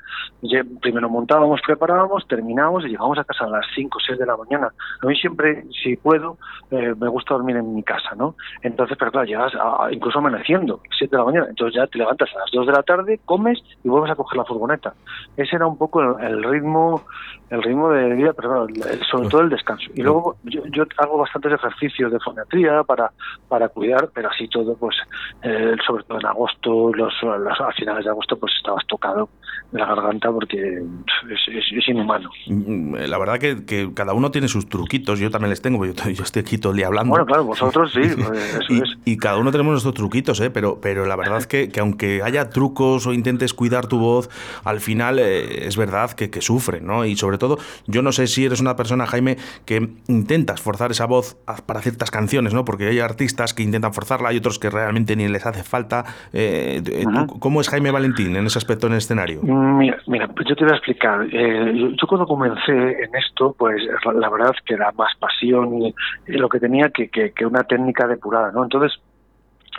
primero 0.80 1.08
montábamos, 1.08 1.60
preparábamos, 1.66 2.26
terminábamos 2.28 2.84
y 2.84 2.88
llegábamos 2.88 3.18
a 3.18 3.24
casa 3.24 3.44
a 3.44 3.48
las 3.48 3.66
5 3.74 3.98
o 3.98 4.00
6 4.00 4.18
de 4.18 4.26
la 4.26 4.36
mañana. 4.36 4.72
A 5.02 5.06
mí 5.06 5.16
siempre, 5.16 5.64
si 5.82 5.96
puedo, 5.96 6.38
eh, 6.70 6.94
me 6.98 7.08
gusta 7.08 7.34
dormir 7.34 7.56
en 7.56 7.74
mi 7.74 7.82
casa, 7.82 8.14
¿no? 8.16 8.34
Entonces, 8.62 8.96
pero 8.98 9.10
claro, 9.10 9.26
llegas 9.26 9.52
incluso 9.90 10.18
amaneciendo, 10.18 10.80
7 10.98 11.10
de 11.10 11.18
la 11.18 11.24
mañana, 11.24 11.46
entonces 11.48 11.76
ya 11.76 11.86
te 11.86 11.98
levantas 11.98 12.28
a 12.34 12.40
las 12.40 12.50
2 12.52 12.66
de 12.66 12.72
la 12.72 12.82
tarde, 12.82 13.20
comes 13.24 13.62
y 13.84 13.88
vuelves 13.88 14.10
a 14.10 14.16
coger 14.16 14.38
la 14.38 14.44
furgoneta. 14.44 14.94
Ese 15.36 15.56
era 15.56 15.66
un 15.66 15.78
poco 15.78 16.18
el, 16.18 16.42
ritmo 16.42 17.02
el 17.50 17.62
ritmo 17.62 17.90
de 17.90 18.14
vida, 18.14 18.32
pero 18.32 18.66
sobre 19.10 19.28
todo 19.28 19.40
el 19.42 19.50
descanso. 19.50 19.90
Y 19.94 20.02
luego 20.02 20.36
yo, 20.44 20.62
yo 20.66 20.84
hago 20.98 21.18
bastantes 21.18 21.52
ejercicios 21.52 22.12
de 22.12 22.18
fonatría, 22.20 22.82
para, 22.82 23.10
para 23.48 23.68
cuidar, 23.68 24.10
pero 24.12 24.30
así 24.30 24.48
todo, 24.48 24.76
pues, 24.76 24.96
eh, 25.42 25.76
sobre 25.86 26.04
todo 26.04 26.18
en 26.18 26.26
agosto, 26.26 26.92
los, 26.92 27.12
a 27.22 27.72
finales 27.72 28.04
de 28.04 28.10
agosto, 28.10 28.38
pues 28.38 28.52
estabas 28.56 28.84
tocado 28.86 29.28
de 29.70 29.78
la 29.78 29.86
garganta 29.86 30.30
porque 30.30 30.82
es, 31.30 31.88
inhumano. 31.88 32.30
Mm, 32.46 32.94
la 32.94 33.18
verdad 33.18 33.38
que, 33.38 33.64
que, 33.64 33.92
cada 33.94 34.12
uno 34.12 34.30
tiene 34.30 34.48
sus 34.48 34.68
truquitos, 34.68 35.18
yo 35.18 35.30
también 35.30 35.50
les 35.50 35.62
tengo, 35.62 35.84
yo, 35.84 35.92
yo 35.92 36.22
estoy 36.22 36.42
aquí 36.42 36.58
todo 36.58 36.72
el 36.72 36.78
día 36.78 36.86
hablando. 36.88 37.10
Bueno, 37.10 37.26
claro, 37.26 37.44
vosotros 37.44 37.92
sí, 37.92 38.00
eso 38.00 38.72
y, 38.72 38.78
es. 38.78 38.96
Y 39.04 39.16
cada 39.16 39.38
uno 39.38 39.50
tenemos 39.52 39.72
nuestros 39.72 39.94
truquitos, 39.94 40.40
¿eh? 40.40 40.50
pero, 40.50 40.80
pero 40.80 41.06
la 41.06 41.16
verdad 41.16 41.38
es 41.38 41.46
que, 41.46 41.68
que 41.68 41.80
aunque 41.80 42.22
haya 42.22 42.50
trucos 42.50 43.06
o 43.06 43.12
intentes 43.12 43.54
cuidar 43.54 43.86
tu 43.86 43.98
voz, 43.98 44.28
al 44.64 44.80
final 44.80 45.18
eh, 45.18 45.66
es 45.66 45.76
verdad 45.76 46.10
que, 46.12 46.30
que 46.30 46.40
sufren, 46.40 46.86
¿no? 46.86 47.04
Y 47.04 47.16
sobre 47.16 47.35
todo, 47.38 47.58
yo 47.86 48.02
no 48.02 48.12
sé 48.12 48.26
si 48.26 48.44
eres 48.44 48.60
una 48.60 48.76
persona, 48.76 49.06
Jaime, 49.06 49.36
que 49.64 49.88
intentas 50.08 50.60
forzar 50.60 50.90
esa 50.90 51.06
voz 51.06 51.36
para 51.66 51.80
ciertas 51.80 52.10
canciones, 52.10 52.54
porque 52.64 52.88
hay 52.88 53.00
artistas 53.00 53.54
que 53.54 53.62
intentan 53.62 53.92
forzarla, 53.92 54.30
hay 54.30 54.38
otros 54.38 54.58
que 54.58 54.70
realmente 54.70 55.16
ni 55.16 55.28
les 55.28 55.44
hace 55.46 55.62
falta. 55.62 56.04
Eh, 56.32 56.82
eh, 56.84 57.04
¿Cómo 57.38 57.60
es 57.60 57.68
Jaime 57.68 57.90
Valentín 57.90 58.36
en 58.36 58.46
ese 58.46 58.58
aspecto 58.58 58.86
en 58.86 58.94
el 58.94 58.98
escenario? 58.98 59.42
Mira, 59.42 59.98
mira 60.06 60.28
pues 60.28 60.48
yo 60.48 60.54
te 60.56 60.64
voy 60.64 60.72
a 60.72 60.76
explicar. 60.76 61.26
Eh, 61.32 61.94
yo, 62.00 62.06
cuando 62.06 62.26
comencé 62.26 62.72
en 62.72 63.14
esto, 63.14 63.54
pues 63.58 63.82
la, 64.14 64.28
verdad 64.30 64.52
que 64.64 64.74
era 64.74 64.92
más 64.92 65.14
pasión 65.18 65.92
lo 66.26 66.48
que 66.48 66.60
tenía 66.60 66.90
que, 66.90 67.08
que, 67.08 67.32
que 67.32 67.46
una 67.46 67.64
técnica 67.64 68.06
depurada, 68.06 68.52
¿no? 68.52 68.64
Entonces, 68.64 68.98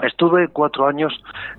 Estuve 0.02 0.48
cuatro 0.50 0.88
años 0.88 1.14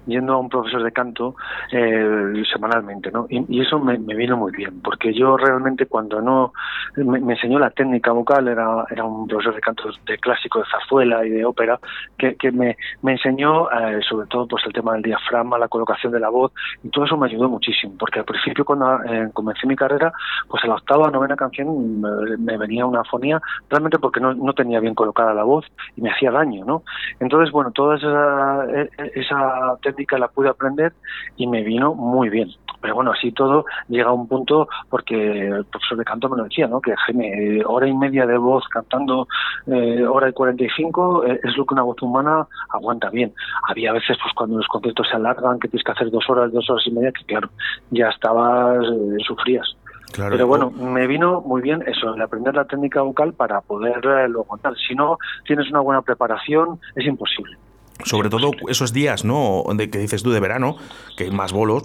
yendo 0.07 0.35
a 0.35 0.39
un 0.39 0.49
profesor 0.49 0.83
de 0.83 0.93
canto 0.93 1.35
eh, 1.73 2.43
semanalmente, 2.53 3.11
¿no? 3.11 3.27
Y, 3.29 3.61
eso 3.61 3.79
me, 3.81 3.97
vino 3.97 4.37
muy 4.37 4.53
bien, 4.53 4.81
porque 4.81 5.13
yo 5.13 5.37
realmente 5.37 5.87
cuando 5.87 6.21
no 6.21 6.53
me, 6.97 7.19
enseñó 7.19 7.59
la 7.59 7.71
técnica 7.71 8.13
vocal, 8.13 8.47
era, 8.47 8.85
era 8.91 9.05
un 9.05 9.27
profesor 9.27 9.55
de 9.55 9.61
canto 9.61 9.91
de 10.07 10.19
clásico, 10.19 10.61
de 10.61 10.67
zarzuela 10.71 11.27
y 11.27 11.31
de 11.31 11.45
ópera, 11.45 11.81
que, 12.17 12.37
que 12.37 12.53
me, 12.53 12.77
me 13.03 13.13
enseñó 13.13 13.69
eh, 13.71 14.01
sobre 14.09 14.29
todo 14.29 14.47
pues 14.47 14.65
el 14.67 14.73
tema 14.73 14.93
del 14.93 15.03
diafragma, 15.03 15.59
la 15.59 15.69
colocación 15.69 16.13
de 16.13 16.21
la 16.21 16.29
voz, 16.29 16.53
y 16.85 16.89
todo 16.91 17.05
eso 17.05 17.17
me 17.17 17.27
ayudó 17.27 17.49
muchísimo, 17.49 17.95
porque 17.99 18.21
al 18.21 18.25
principio 18.25 18.65
cuando 18.65 19.03
eh, 19.05 19.31
comencé 19.33 19.67
mi 19.67 19.75
carrera, 19.75 20.13
pues 20.49 20.63
a 20.63 20.69
la 20.69 20.75
octava, 20.75 21.11
novena 21.11 21.35
canción 21.35 22.01
me, 22.01 22.57
venía 22.57 22.87
una 22.87 23.01
afonía, 23.01 23.41
realmente 23.69 23.99
porque 23.99 24.21
no, 24.21 24.35
no 24.35 24.53
tenía 24.53 24.79
bien 24.79 24.95
colocada 24.95 25.35
la 25.35 25.45
voz 25.45 25.67
y 25.97 26.03
me 26.03 26.11
hacía 26.11 26.31
daño, 26.31 26.65
¿no? 26.65 26.83
Entonces, 27.21 27.51
bueno, 27.51 27.73
todas 27.73 28.01
esas 28.01 28.28
e, 28.69 28.91
e, 28.99 29.21
esa, 29.21 29.77
técnica 29.83 30.19
la 30.19 30.29
pude 30.29 30.49
aprender 30.49 30.93
y 31.37 31.47
me 31.47 31.63
vino 31.63 31.95
muy 31.95 32.29
bien. 32.29 32.49
Pero 32.81 32.95
bueno, 32.95 33.13
así 33.13 33.33
todo 33.33 33.65
llega 33.89 34.11
a 34.11 34.13
un 34.13 34.29
punto 34.29 34.69
porque 34.89 35.49
el 35.49 35.65
profesor 35.65 35.99
de 35.99 36.05
canto 36.05 36.29
me 36.29 36.37
lo 36.37 36.45
decía, 36.45 36.69
¿no? 36.69 36.81
Que 36.81 36.95
Jaime, 36.97 37.63
hora 37.67 37.89
y 37.89 37.95
media 37.95 38.25
de 38.25 38.39
voz 38.39 38.65
cantando, 38.69 39.27
eh, 39.67 40.07
hora 40.07 40.29
y 40.29 40.33
45 40.33 41.25
eh, 41.25 41.41
es 41.43 41.57
lo 41.57 41.67
que 41.67 41.75
una 41.75 41.83
voz 41.83 42.01
humana 42.03 42.47
aguanta 42.71 43.11
bien. 43.11 43.33
Había 43.69 43.93
veces, 43.93 44.17
pues 44.23 44.33
cuando 44.35 44.59
los 44.59 44.69
conciertos 44.69 45.09
se 45.09 45.17
alargan, 45.17 45.59
que 45.59 45.69
tienes 45.69 45.85
que 45.85 45.93
hacer 45.93 46.11
dos 46.11 46.25
horas, 46.29 46.53
dos 46.53 46.69
horas 46.71 46.87
y 46.87 46.93
media, 46.93 47.13
que 47.13 47.25
claro, 47.25 47.51
ya 47.91 48.09
estabas, 48.09 48.85
eh, 48.85 49.17
sufrías. 49.27 49.77
Pero 50.17 50.47
bueno, 50.47 50.71
me 50.71 51.07
vino 51.07 51.43
muy 51.43 51.61
bien 51.61 51.83
eso, 51.87 52.15
el 52.15 52.23
aprender 52.23 52.55
la 52.55 52.65
técnica 52.65 53.03
vocal 53.03 53.35
para 53.35 53.61
poder 53.61 54.03
lo 54.31 54.41
aguantar. 54.41 54.75
Si 54.77 54.95
no 54.95 55.19
tienes 55.45 55.69
una 55.71 55.81
buena 55.81 56.03
preparación, 56.03 56.81
es 56.97 57.07
imposible. 57.07 57.57
Sobre 58.05 58.31
todo 58.31 58.53
esos 58.69 58.93
días, 58.93 59.25
¿no? 59.25 59.65
De, 59.75 59.91
que 59.91 59.99
dices 59.99 60.23
tú 60.23 60.31
de 60.31 60.41
verano, 60.41 60.77
que 61.17 61.25
hay 61.25 61.31
más 61.31 61.53
bolos, 61.53 61.85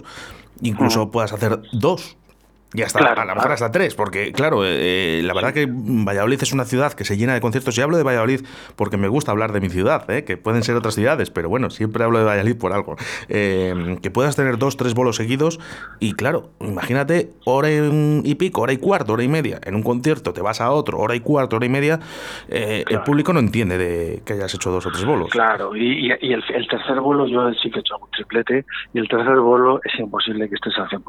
incluso 0.62 1.12
puedas 1.12 1.34
hacer 1.34 1.62
dos 1.72 2.18
y 2.74 2.82
hasta 2.82 3.00
a 3.00 3.26
lo 3.26 3.36
mejor 3.36 3.52
hasta 3.52 3.72
tres, 3.72 3.96
porque 3.96 4.32
claro, 4.32 4.62
eh, 4.66 5.22
la 5.24 5.34
verdad 5.34 5.54
que 5.54 5.68
Valladolid 5.70 6.42
es 6.42 6.54
una 6.54 6.66
ciudad 6.66 6.94
que 6.94 7.06
se 7.06 7.18
llena 7.18 7.34
de 7.34 7.42
conciertos. 7.42 7.78
Y 7.78 7.82
hablo 7.82 7.98
de 7.98 8.04
Valladolid 8.04 8.42
porque 8.76 8.98
me 8.98 9.08
gusta 9.08 9.32
hablar 9.32 9.52
de 9.52 9.62
mi 9.62 9.70
ciudad, 9.70 10.10
eh, 10.10 10.24
que 10.24 10.38
pueden 10.38 10.64
ser 10.64 10.76
otras 10.76 10.96
ciudades, 10.96 11.30
pero 11.30 11.50
bueno, 11.50 11.70
siempre 11.70 12.04
hablo 12.04 12.20
de 12.20 12.26
Valladolid 12.26 12.58
por 12.58 12.74
algo. 12.74 12.96
Eh, 13.30 13.98
que 14.02 14.10
puedas 14.12 14.36
tener 14.36 14.58
dos, 14.58 14.78
tres 14.78 14.94
bolos 14.94 15.18
seguidos 15.18 15.60
y 16.00 16.14
claro, 16.14 16.50
imagínate 16.62 17.30
hora 17.46 17.70
y 17.72 18.36
pico, 18.36 18.62
hora 18.62 18.74
y 18.74 18.78
cuarto, 18.78 19.14
hora 19.14 19.24
y 19.24 19.28
media. 19.28 19.60
En 19.64 19.76
un 19.76 19.84
concierto 19.84 20.34
te 20.34 20.42
vas 20.42 20.60
a 20.60 20.72
otro, 20.72 20.98
hora 20.98 21.16
y 21.16 21.20
cuarto, 21.20 21.58
hora 21.58 21.66
y 21.66 21.70
media. 21.70 22.00
El 22.50 23.02
público 23.02 23.34
no 23.34 23.40
entiende 23.40 23.78
de 23.78 24.22
que 24.26 24.34
hayas 24.34 24.54
hecho 24.54 24.72
dos 24.72 24.86
o 24.86 24.92
tres 24.92 25.06
bolos. 25.06 25.30
Claro, 25.30 25.76
y, 25.76 26.12
el, 26.12 26.68
tercer 26.68 27.00
bolo 27.00 27.28
yo 27.28 27.52
sí 27.62 27.70
que 27.70 27.78
he 27.78 27.82
hecho 27.82 27.98
un 27.98 28.10
triplete 28.12 28.66
y 28.94 29.00
el 29.00 29.08
tercer 29.08 29.36
bolo 29.40 29.80
es 29.84 30.00
imposible 30.00 30.50
que 30.50 30.56
estés 30.56 30.78
al 30.78 30.90
100%. 30.90 31.04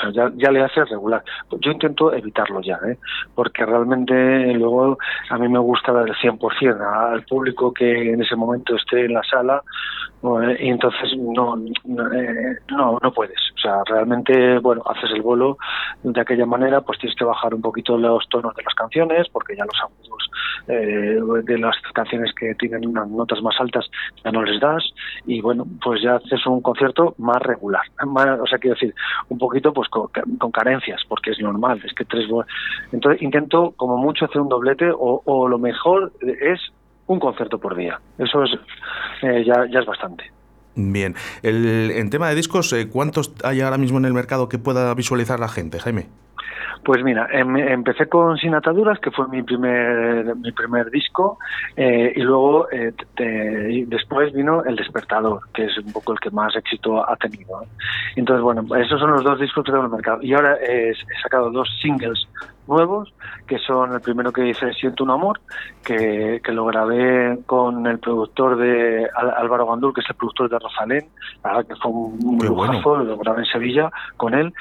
Sea, 0.00 0.10
ya, 0.10 0.30
ya 0.36 0.50
le 0.50 0.62
haces 0.62 0.88
regular 0.88 1.22
yo 1.60 1.72
intento 1.72 2.12
evitarlo 2.12 2.60
ya, 2.60 2.78
¿eh? 2.86 2.98
porque 3.34 3.64
realmente 3.64 4.14
luego 4.54 4.98
a 5.30 5.38
mí 5.38 5.48
me 5.48 5.58
gusta 5.58 5.92
dar 5.92 6.08
el 6.08 6.14
100% 6.14 7.12
al 7.12 7.22
público 7.24 7.72
que 7.72 8.12
en 8.12 8.22
ese 8.22 8.36
momento 8.36 8.76
esté 8.76 9.06
en 9.06 9.14
la 9.14 9.22
sala 9.22 9.62
y 10.58 10.68
entonces 10.68 11.16
no, 11.16 11.56
eh, 11.56 12.56
no, 12.70 12.98
no, 13.00 13.12
puedes. 13.12 13.38
O 13.56 13.60
sea, 13.60 13.82
realmente, 13.86 14.58
bueno, 14.58 14.82
haces 14.86 15.10
el 15.14 15.22
bolo 15.22 15.58
de 16.02 16.20
aquella 16.20 16.44
manera, 16.44 16.80
pues 16.80 16.98
tienes 16.98 17.16
que 17.16 17.24
bajar 17.24 17.54
un 17.54 17.62
poquito 17.62 17.96
los 17.96 18.28
tonos 18.28 18.54
de 18.56 18.64
las 18.64 18.74
canciones, 18.74 19.28
porque 19.32 19.56
ya 19.56 19.64
los 19.64 19.80
agudos 19.80 20.30
eh, 20.66 21.20
de 21.44 21.58
las 21.58 21.76
canciones 21.94 22.32
que 22.34 22.54
tienen 22.56 22.88
unas 22.88 23.08
notas 23.08 23.40
más 23.42 23.54
altas 23.60 23.88
ya 24.24 24.32
no 24.32 24.42
les 24.42 24.60
das, 24.60 24.82
y 25.24 25.40
bueno, 25.40 25.64
pues 25.82 26.02
ya 26.02 26.16
haces 26.16 26.44
un 26.46 26.62
concierto 26.62 27.14
más 27.18 27.40
regular. 27.42 27.82
o 28.00 28.46
sea, 28.46 28.58
quiero 28.58 28.74
decir, 28.74 28.94
un 29.28 29.38
poquito 29.38 29.72
pues 29.72 29.88
con, 29.88 30.08
carencias, 30.52 31.00
porque 31.08 31.30
es 31.30 31.40
normal, 31.40 31.80
es 31.84 31.92
que 31.94 32.04
tres... 32.04 32.28
Entonces 32.92 33.22
intento 33.22 33.72
como 33.76 33.96
mucho 33.96 34.24
hacer 34.24 34.40
un 34.40 34.48
doblete 34.48 34.90
o, 34.90 35.22
o 35.24 35.48
lo 35.48 35.58
mejor 35.58 36.12
es 36.20 36.60
un 37.08 37.18
concierto 37.18 37.58
por 37.58 37.74
día. 37.74 38.00
Eso 38.18 38.44
es 38.44 38.50
eh, 39.22 39.44
ya, 39.44 39.66
ya 39.70 39.80
es 39.80 39.86
bastante. 39.86 40.30
Bien. 40.76 41.14
El, 41.42 41.90
en 41.90 42.08
tema 42.08 42.28
de 42.28 42.36
discos, 42.36 42.72
eh, 42.72 42.88
¿cuántos 42.88 43.34
hay 43.42 43.60
ahora 43.62 43.78
mismo 43.78 43.98
en 43.98 44.04
el 44.04 44.12
mercado 44.12 44.48
que 44.48 44.58
pueda 44.58 44.94
visualizar 44.94 45.40
la 45.40 45.48
gente, 45.48 45.80
Jaime? 45.80 46.06
Pues 46.84 47.02
mira, 47.02 47.26
em, 47.32 47.56
empecé 47.56 48.08
con 48.08 48.38
Sin 48.38 48.54
Ataduras, 48.54 49.00
que 49.00 49.10
fue 49.10 49.26
mi 49.28 49.42
primer 49.42 50.36
mi 50.36 50.52
primer 50.52 50.88
disco, 50.90 51.38
eh, 51.76 52.12
y 52.14 52.20
luego 52.20 52.68
después 53.86 54.32
vino 54.32 54.62
El 54.64 54.76
Despertador, 54.76 55.40
que 55.52 55.64
es 55.64 55.76
un 55.78 55.92
poco 55.92 56.12
el 56.12 56.20
que 56.20 56.30
más 56.30 56.54
éxito 56.54 57.06
ha 57.10 57.16
tenido. 57.16 57.64
Entonces, 58.14 58.42
bueno, 58.42 58.62
esos 58.76 59.00
son 59.00 59.10
los 59.10 59.24
dos 59.24 59.40
discos 59.40 59.64
que 59.64 59.72
tengo 59.72 59.84
en 59.84 59.90
el 59.90 59.96
mercado. 59.96 60.22
Y 60.22 60.32
ahora 60.32 60.56
he 60.62 60.94
sacado 61.22 61.50
dos 61.50 61.68
singles 61.82 62.28
nuevos, 62.68 63.12
que 63.46 63.58
son 63.58 63.92
el 63.94 64.00
primero 64.00 64.32
que 64.32 64.42
dice 64.42 64.72
Siento 64.74 65.04
un 65.04 65.10
amor, 65.10 65.40
que, 65.84 66.40
que 66.44 66.52
lo 66.52 66.66
grabé 66.66 67.38
con 67.46 67.86
el 67.86 67.98
productor 67.98 68.56
de 68.56 69.08
Álvaro 69.14 69.66
Gandul, 69.66 69.94
que 69.94 70.02
es 70.02 70.10
el 70.10 70.16
productor 70.16 70.50
de 70.50 70.58
Rosalén, 70.58 71.08
que 71.66 71.76
fue 71.76 71.90
un 71.90 72.18
muy 72.18 72.46
lo 72.46 73.16
grabé 73.18 73.40
en 73.40 73.46
Sevilla 73.46 73.90
con 74.16 74.34
él, 74.34 74.52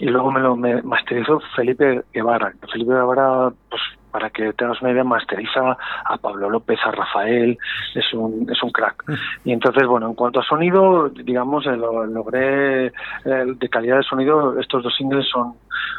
y 0.00 0.06
luego 0.06 0.32
me 0.32 0.40
lo 0.40 0.56
masterizó 0.56 1.40
Felipe 1.54 2.02
Guevara. 2.12 2.52
Felipe 2.72 2.92
Guevara, 2.92 3.52
pues 3.68 3.82
para 4.12 4.30
que 4.30 4.52
tengas 4.52 4.80
una 4.82 4.92
idea, 4.92 5.04
masteriza 5.04 5.76
a 6.04 6.16
Pablo 6.18 6.50
López, 6.50 6.78
a 6.84 6.90
Rafael, 6.90 7.58
es 7.94 8.12
un, 8.12 8.46
es 8.50 8.62
un 8.62 8.70
crack. 8.70 9.02
Mm. 9.08 9.48
Y 9.48 9.52
entonces, 9.52 9.86
bueno, 9.86 10.06
en 10.06 10.14
cuanto 10.14 10.40
a 10.40 10.44
sonido, 10.44 11.08
digamos, 11.08 11.66
eh, 11.66 11.76
lo, 11.76 12.04
logré 12.06 12.86
eh, 12.86 12.92
de 13.24 13.68
calidad 13.68 13.96
de 13.96 14.02
sonido, 14.02 14.60
estos 14.60 14.82
dos 14.82 14.94
singles 14.94 15.26
son, 15.28 15.54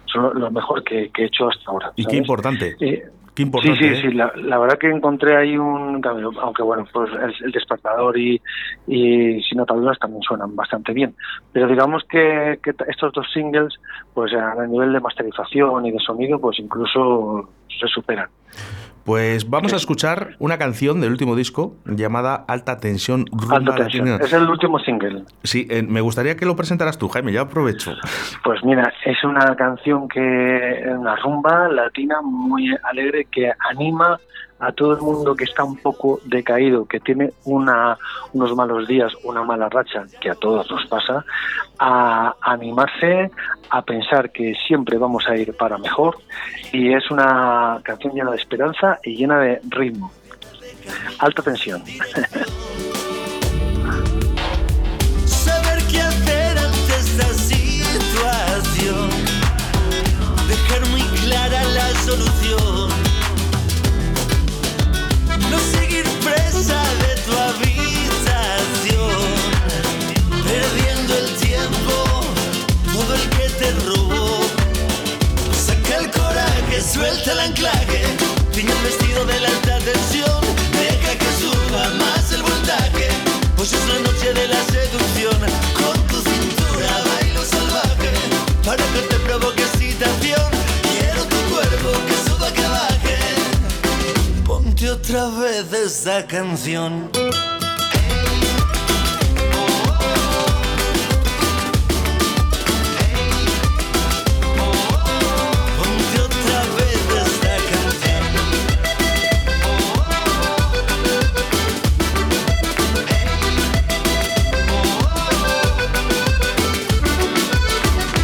son 0.05 0.39
lo 0.39 0.51
mejor 0.51 0.84
que, 0.84 1.12
he 1.17 1.25
hecho 1.25 1.50
hasta 1.50 1.72
ahora. 1.72 1.91
Y 1.96 2.05
qué 2.05 2.17
importante. 2.17 2.75
Sí, 3.36 3.50
sí, 3.78 3.86
¿eh? 3.86 4.02
sí. 4.02 4.12
La, 4.12 4.60
verdad 4.60 4.78
que 4.78 4.90
encontré 4.90 5.36
ahí 5.36 5.58
un 5.58 6.00
cambio, 6.02 6.32
aunque 6.40 6.62
bueno, 6.62 6.86
pues 6.94 7.10
el, 7.42 7.52
despertador 7.52 8.18
y, 8.18 8.40
y 8.88 9.42
Sin 9.42 9.60
Ataduras 9.60 9.98
también 9.98 10.22
suenan 10.22 10.56
bastante 10.56 10.94
bien. 10.94 11.16
Pero 11.52 11.68
digamos 11.68 12.04
que, 12.08 12.60
que 12.62 12.72
estos 12.88 13.12
dos 13.13 13.25
singles, 13.34 13.74
pues 14.13 14.34
a 14.34 14.66
nivel 14.68 14.94
de 14.94 15.00
masterización 15.00 15.86
y 15.86 15.92
de 15.92 16.00
sonido, 16.00 16.40
pues 16.40 16.60
incluso 16.60 17.50
se 17.68 17.88
superan. 17.88 18.30
Pues 19.03 19.50
vamos 19.50 19.74
a 19.74 19.75
escuchar 19.75 20.36
una 20.39 20.57
canción 20.57 21.01
del 21.01 21.12
último 21.12 21.36
disco 21.36 21.75
llamada 21.86 22.45
Alta 22.48 22.77
Tensión 22.77 23.25
Alta 23.50 23.75
Tensión. 23.75 24.07
Es 24.22 24.31
el 24.31 24.50
último 24.50 24.79
single. 24.79 25.24
Sí, 25.43 25.67
eh, 25.69 25.83
me 25.83 26.00
gustaría 26.00 26.38
que 26.38 26.45
lo 26.45 26.55
presentaras 26.55 26.98
tú, 26.98 27.10
Jaime, 27.10 27.33
ya 27.33 27.41
aprovecho. 27.41 27.91
Pues 28.43 28.63
mira, 28.63 28.93
es 29.05 29.22
una 29.24 29.55
canción 29.55 30.07
que 30.07 30.86
una 30.98 31.17
rumba 31.17 31.67
latina 31.67 32.22
muy 32.22 32.74
alegre 32.83 33.27
que 33.29 33.51
anima 33.72 34.19
a 34.63 34.72
todo 34.72 34.93
el 34.93 35.01
mundo 35.01 35.36
que 35.36 35.43
está 35.43 35.63
un 35.63 35.75
poco 35.77 36.22
decaído, 36.25 36.86
que 36.86 37.01
tiene 37.01 37.34
una, 37.43 37.98
unos 38.32 38.55
malos 38.55 38.88
días, 38.88 39.12
una 39.24 39.43
mala 39.43 39.67
racha, 39.67 40.05
que 40.22 40.29
a 40.29 40.36
todos 40.36 40.70
nos 40.72 40.86
pasa, 40.88 41.25
a 41.79 42.34
animarse, 42.41 43.29
a 43.70 43.82
pensar 43.82 44.32
que 44.32 44.53
siempre 44.65 44.98
vamos 44.98 45.27
a 45.27 45.36
ir 45.36 45.53
para 45.58 45.77
mejor. 45.77 46.17
Y 46.72 46.93
es 46.93 47.12
una 47.12 47.82
canción 47.84 48.13
llena 48.13 48.32
de 48.32 48.38
esperanza 48.38 49.00
y 49.03 49.17
llena 49.17 49.39
de 49.39 49.60
ritmo. 49.70 50.11
Alta 51.20 51.42
tensión. 51.42 51.83
Saber 55.25 55.83
qué 55.92 56.01
hacer 56.01 56.57
ante 56.57 56.96
esta 56.96 57.27
situación. 57.33 59.09
Dejar 60.48 60.90
muy 60.90 61.01
clara 61.01 61.64
la 61.64 61.90
solución 62.05 62.93
suelta 76.94 77.32
el 77.32 77.40
anclaje, 77.40 78.03
tiene 78.51 78.72
el 78.72 78.77
vestido 78.84 79.25
de 79.25 79.34
alta 79.34 79.79
tensión, 79.79 80.42
deja 80.72 81.18
que 81.18 81.29
suba 81.42 81.90
más 81.96 82.32
el 82.32 82.44
voltaje, 82.44 83.08
pues 83.56 83.74
es 83.74 83.88
la 83.88 84.00
noche 84.00 84.34
de 84.34 84.48
la 84.48 84.64
seducción, 84.66 85.40
con 85.79 86.08
tu 86.08 86.18
cintura 86.29 87.03
bailo 87.08 87.44
salvaje, 87.46 88.12
para 88.64 88.86
que 88.94 89.13
otra 95.03 95.27
vez 95.27 95.74
esta 95.74 96.25
canción. 96.25 97.09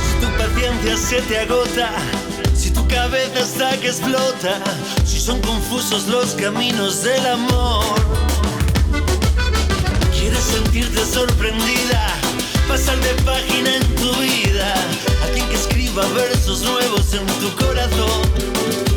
Si 0.02 0.20
tu 0.22 0.28
paciencia 0.38 0.98
se 0.98 1.22
te 1.24 1.40
agota, 1.40 1.90
si 2.56 2.72
tu 2.72 2.88
cabeza 2.88 3.40
está 3.42 3.78
que 3.78 3.88
explota 3.88 4.62
son 5.30 5.42
confusos 5.42 6.08
los 6.08 6.34
caminos 6.34 7.04
del 7.04 7.24
amor. 7.28 7.84
Quieres 10.20 10.44
sentirte 10.44 11.06
sorprendida, 11.06 12.16
pasar 12.68 13.00
de 13.02 13.14
página 13.24 13.76
en 13.76 13.96
tu 13.96 14.12
vida, 14.16 14.74
alguien 15.24 15.48
que 15.50 15.56
escriba 15.56 16.04
versos 16.16 16.64
nuevos 16.64 17.14
en 17.14 17.28
tu 17.42 17.64
corazón. 17.64 18.89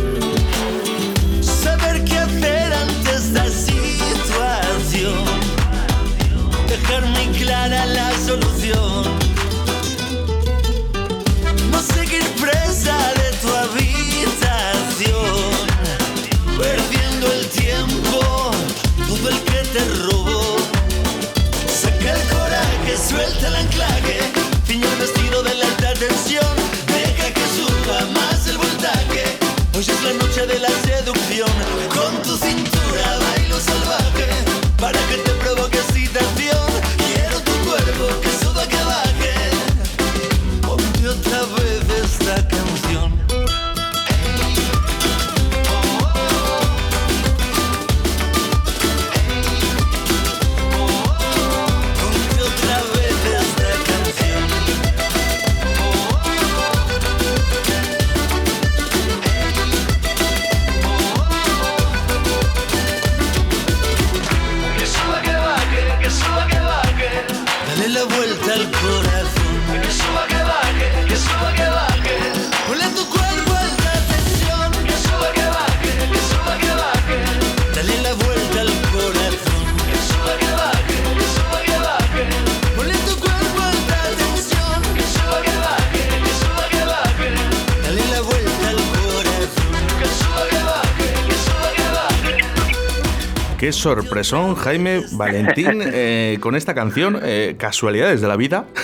Sorpresón, 93.83 94.55
Jaime 94.55 95.01
Valentín, 95.15 95.83
eh, 95.85 96.39
con 96.41 96.55
esta 96.55 96.73
canción, 96.73 97.19
eh, 97.21 97.57
Casualidades 97.59 98.21
de 98.21 98.29
la 98.29 98.37
Vida. 98.37 98.67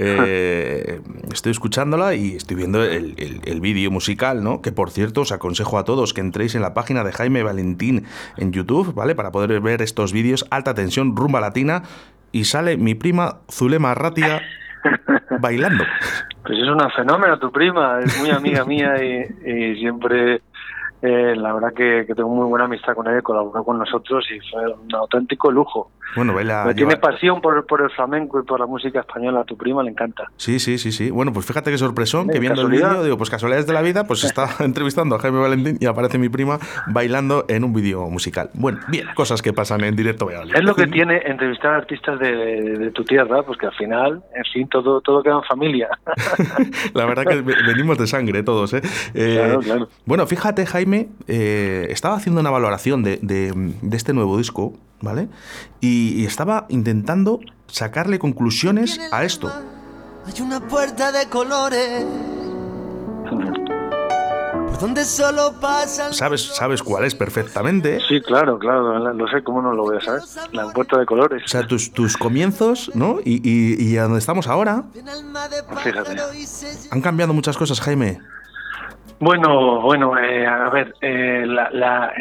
Eh, 0.00 1.00
estoy 1.32 1.50
escuchándola 1.50 2.14
y 2.14 2.36
estoy 2.36 2.56
viendo 2.56 2.84
el, 2.84 3.60
vídeo 3.60 3.90
musical, 3.90 4.44
¿no? 4.44 4.62
Que 4.62 4.70
por 4.70 4.90
cierto 4.90 5.22
os 5.22 5.32
aconsejo 5.32 5.76
a 5.76 5.82
todos 5.82 6.14
que 6.14 6.20
entréis 6.20 6.54
en 6.54 6.62
la 6.62 6.72
página 6.72 7.02
de 7.02 7.10
Jaime 7.10 7.42
Valentín 7.42 8.04
en 8.36 8.52
YouTube, 8.52 8.94
¿vale? 8.94 9.16
Para 9.16 9.32
poder 9.32 9.60
ver 9.60 9.82
estos 9.82 10.12
vídeos, 10.12 10.46
alta 10.52 10.74
tensión, 10.74 11.16
rumba 11.16 11.40
latina, 11.40 11.82
y 12.30 12.44
sale 12.44 12.76
mi 12.76 12.94
prima 12.94 13.38
Zulema 13.50 13.92
Ratia 13.94 14.40
bailando. 15.40 15.82
Pues 16.44 16.60
es 16.60 16.68
una 16.68 16.88
fenómeno 16.90 17.38
tu 17.38 17.52
prima, 17.52 17.98
es 18.00 18.18
muy 18.20 18.30
amiga 18.30 18.64
mía 18.64 18.94
y 19.02 19.74
siempre 19.80 20.40
eh, 21.02 21.34
la 21.36 21.52
verdad 21.52 21.72
que, 21.74 22.04
tengo 22.14 22.28
muy 22.28 22.46
buena 22.46 22.64
amistad 22.64 22.94
con 22.94 23.06
ella, 23.06 23.22
colaboró 23.22 23.62
con 23.64 23.78
nosotros 23.78 24.26
y 24.30 24.40
fue 24.50 24.66
un 24.72 24.94
auténtico 24.94 25.50
lujo. 25.50 25.90
Bueno, 26.16 26.34
baila. 26.34 26.72
tiene 26.74 26.96
pasión 26.96 27.40
por, 27.40 27.66
por, 27.66 27.82
el 27.82 27.90
flamenco 27.90 28.40
y 28.40 28.44
por 28.44 28.60
la 28.60 28.66
música 28.66 29.00
española. 29.00 29.40
A 29.40 29.44
tu 29.44 29.56
prima 29.56 29.82
le 29.82 29.90
encanta. 29.90 30.24
Sí, 30.36 30.58
sí, 30.58 30.78
sí, 30.78 30.92
sí. 30.92 31.10
Bueno, 31.10 31.32
pues 31.32 31.46
fíjate 31.46 31.70
qué 31.70 31.78
sorpresón 31.78 32.28
que 32.28 32.38
viendo 32.38 32.62
el 32.62 32.68
vídeo, 32.68 33.02
digo, 33.02 33.16
pues 33.16 33.30
casualidades 33.30 33.66
de 33.66 33.72
la 33.72 33.82
vida, 33.82 34.04
pues 34.04 34.24
está 34.24 34.48
entrevistando 34.64 35.16
a 35.16 35.18
Jaime 35.18 35.38
Valentín 35.38 35.78
y 35.80 35.86
aparece 35.86 36.18
mi 36.18 36.28
prima 36.28 36.58
bailando 36.86 37.44
en 37.48 37.64
un 37.64 37.72
vídeo 37.72 38.08
musical. 38.08 38.50
Bueno, 38.54 38.80
bien, 38.88 39.06
cosas 39.14 39.42
que 39.42 39.52
pasan 39.52 39.84
en 39.84 39.96
directo 39.96 40.28
Es 40.30 40.64
lo 40.64 40.74
que 40.74 40.86
tiene 40.86 41.20
entrevistar 41.24 41.74
a 41.74 41.76
artistas 41.78 42.18
de, 42.18 42.90
tu 42.94 43.04
tierra, 43.04 43.42
pues 43.42 43.58
que 43.58 43.66
al 43.66 43.74
final, 43.74 44.22
en 44.34 44.44
fin, 44.52 44.68
todo, 44.68 45.00
todo 45.00 45.22
queda 45.22 45.34
en 45.34 45.44
familia. 45.44 45.88
la 46.94 47.06
verdad 47.06 47.24
que 47.24 47.40
venimos 47.42 47.98
de 47.98 48.06
sangre 48.06 48.42
todos, 48.42 48.72
¿eh? 48.74 48.82
claro, 49.12 49.60
claro. 49.60 49.88
Bueno, 50.06 50.26
fíjate, 50.26 50.66
Jaime, 50.66 51.08
eh, 51.26 51.86
estaba 51.90 52.16
haciendo 52.16 52.40
una 52.40 52.50
valoración 52.50 53.02
de, 53.02 53.18
de, 53.22 53.96
este 53.96 54.12
nuevo 54.12 54.38
disco, 54.38 54.74
¿vale? 55.00 55.28
Y, 55.80 55.97
estaba 56.24 56.66
intentando 56.68 57.40
sacarle 57.66 58.18
conclusiones 58.18 59.00
a 59.12 59.24
esto. 59.24 59.52
Hay 60.26 60.40
una 60.42 60.60
puerta 60.60 61.12
de 61.12 61.26
colores. 61.28 62.04
Por 64.68 64.78
donde 64.78 65.04
solo 65.04 65.54
pasan. 65.60 66.12
¿Sabes, 66.12 66.42
¿Sabes 66.42 66.82
cuál 66.82 67.04
es 67.04 67.14
perfectamente? 67.14 67.98
Sí, 68.08 68.20
claro, 68.20 68.58
claro, 68.58 69.12
lo 69.12 69.28
sé, 69.28 69.42
¿cómo 69.42 69.60
no 69.62 69.72
lo 69.72 69.82
voy 69.82 69.96
a 69.96 70.00
saber? 70.00 70.22
La 70.52 70.70
puerta 70.72 70.98
de 70.98 71.06
colores. 71.06 71.42
O 71.44 71.48
sea, 71.48 71.66
tus, 71.66 71.92
tus 71.92 72.16
comienzos, 72.16 72.90
¿no? 72.94 73.18
Y, 73.24 73.40
y, 73.42 73.82
y 73.82 73.96
a 73.96 74.04
donde 74.04 74.18
estamos 74.18 74.46
ahora. 74.46 74.84
Fíjate. 75.82 76.16
Han 76.90 77.00
cambiado 77.00 77.32
muchas 77.34 77.56
cosas, 77.56 77.80
Jaime. 77.80 78.20
Bueno, 79.20 79.80
bueno, 79.80 80.16
eh, 80.16 80.46
a 80.46 80.70
ver, 80.70 80.94
eh, 81.00 81.44
la, 81.44 81.70
la, 81.70 82.12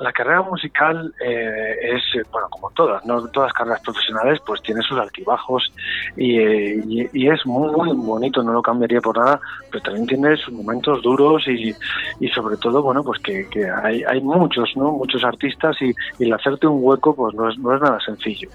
la 0.00 0.12
carrera 0.12 0.42
musical 0.42 1.14
eh, 1.24 1.76
es, 1.82 2.02
eh, 2.20 2.26
bueno, 2.30 2.48
como 2.50 2.70
todas, 2.70 3.04
no 3.06 3.26
todas 3.28 3.52
carreras 3.52 3.80
profesionales, 3.80 4.40
pues 4.44 4.60
tiene 4.62 4.82
sus 4.82 4.98
altibajos 4.98 5.72
y, 6.16 6.38
eh, 6.38 7.08
y, 7.12 7.28
es 7.28 7.46
muy, 7.46 7.94
bonito, 7.96 8.42
no 8.42 8.52
lo 8.52 8.62
cambiaría 8.62 9.00
por 9.00 9.16
nada, 9.16 9.40
pero 9.70 9.82
también 9.82 10.06
tiene 10.06 10.36
sus 10.36 10.52
momentos 10.52 11.02
duros 11.02 11.46
y, 11.48 11.74
y 12.20 12.28
sobre 12.28 12.56
todo, 12.58 12.82
bueno, 12.82 13.02
pues 13.02 13.20
que, 13.22 13.48
que 13.48 13.68
hay, 13.70 14.02
hay 14.04 14.20
muchos, 14.20 14.70
¿no? 14.76 14.92
Muchos 14.92 15.24
artistas 15.24 15.76
y, 15.80 15.92
y 16.18 16.24
el 16.24 16.32
hacerte 16.32 16.66
un 16.66 16.78
hueco, 16.82 17.14
pues 17.14 17.34
no 17.34 17.48
es, 17.48 17.58
no 17.58 17.74
es 17.74 17.80
nada 17.80 17.98
sencillo. 18.00 18.48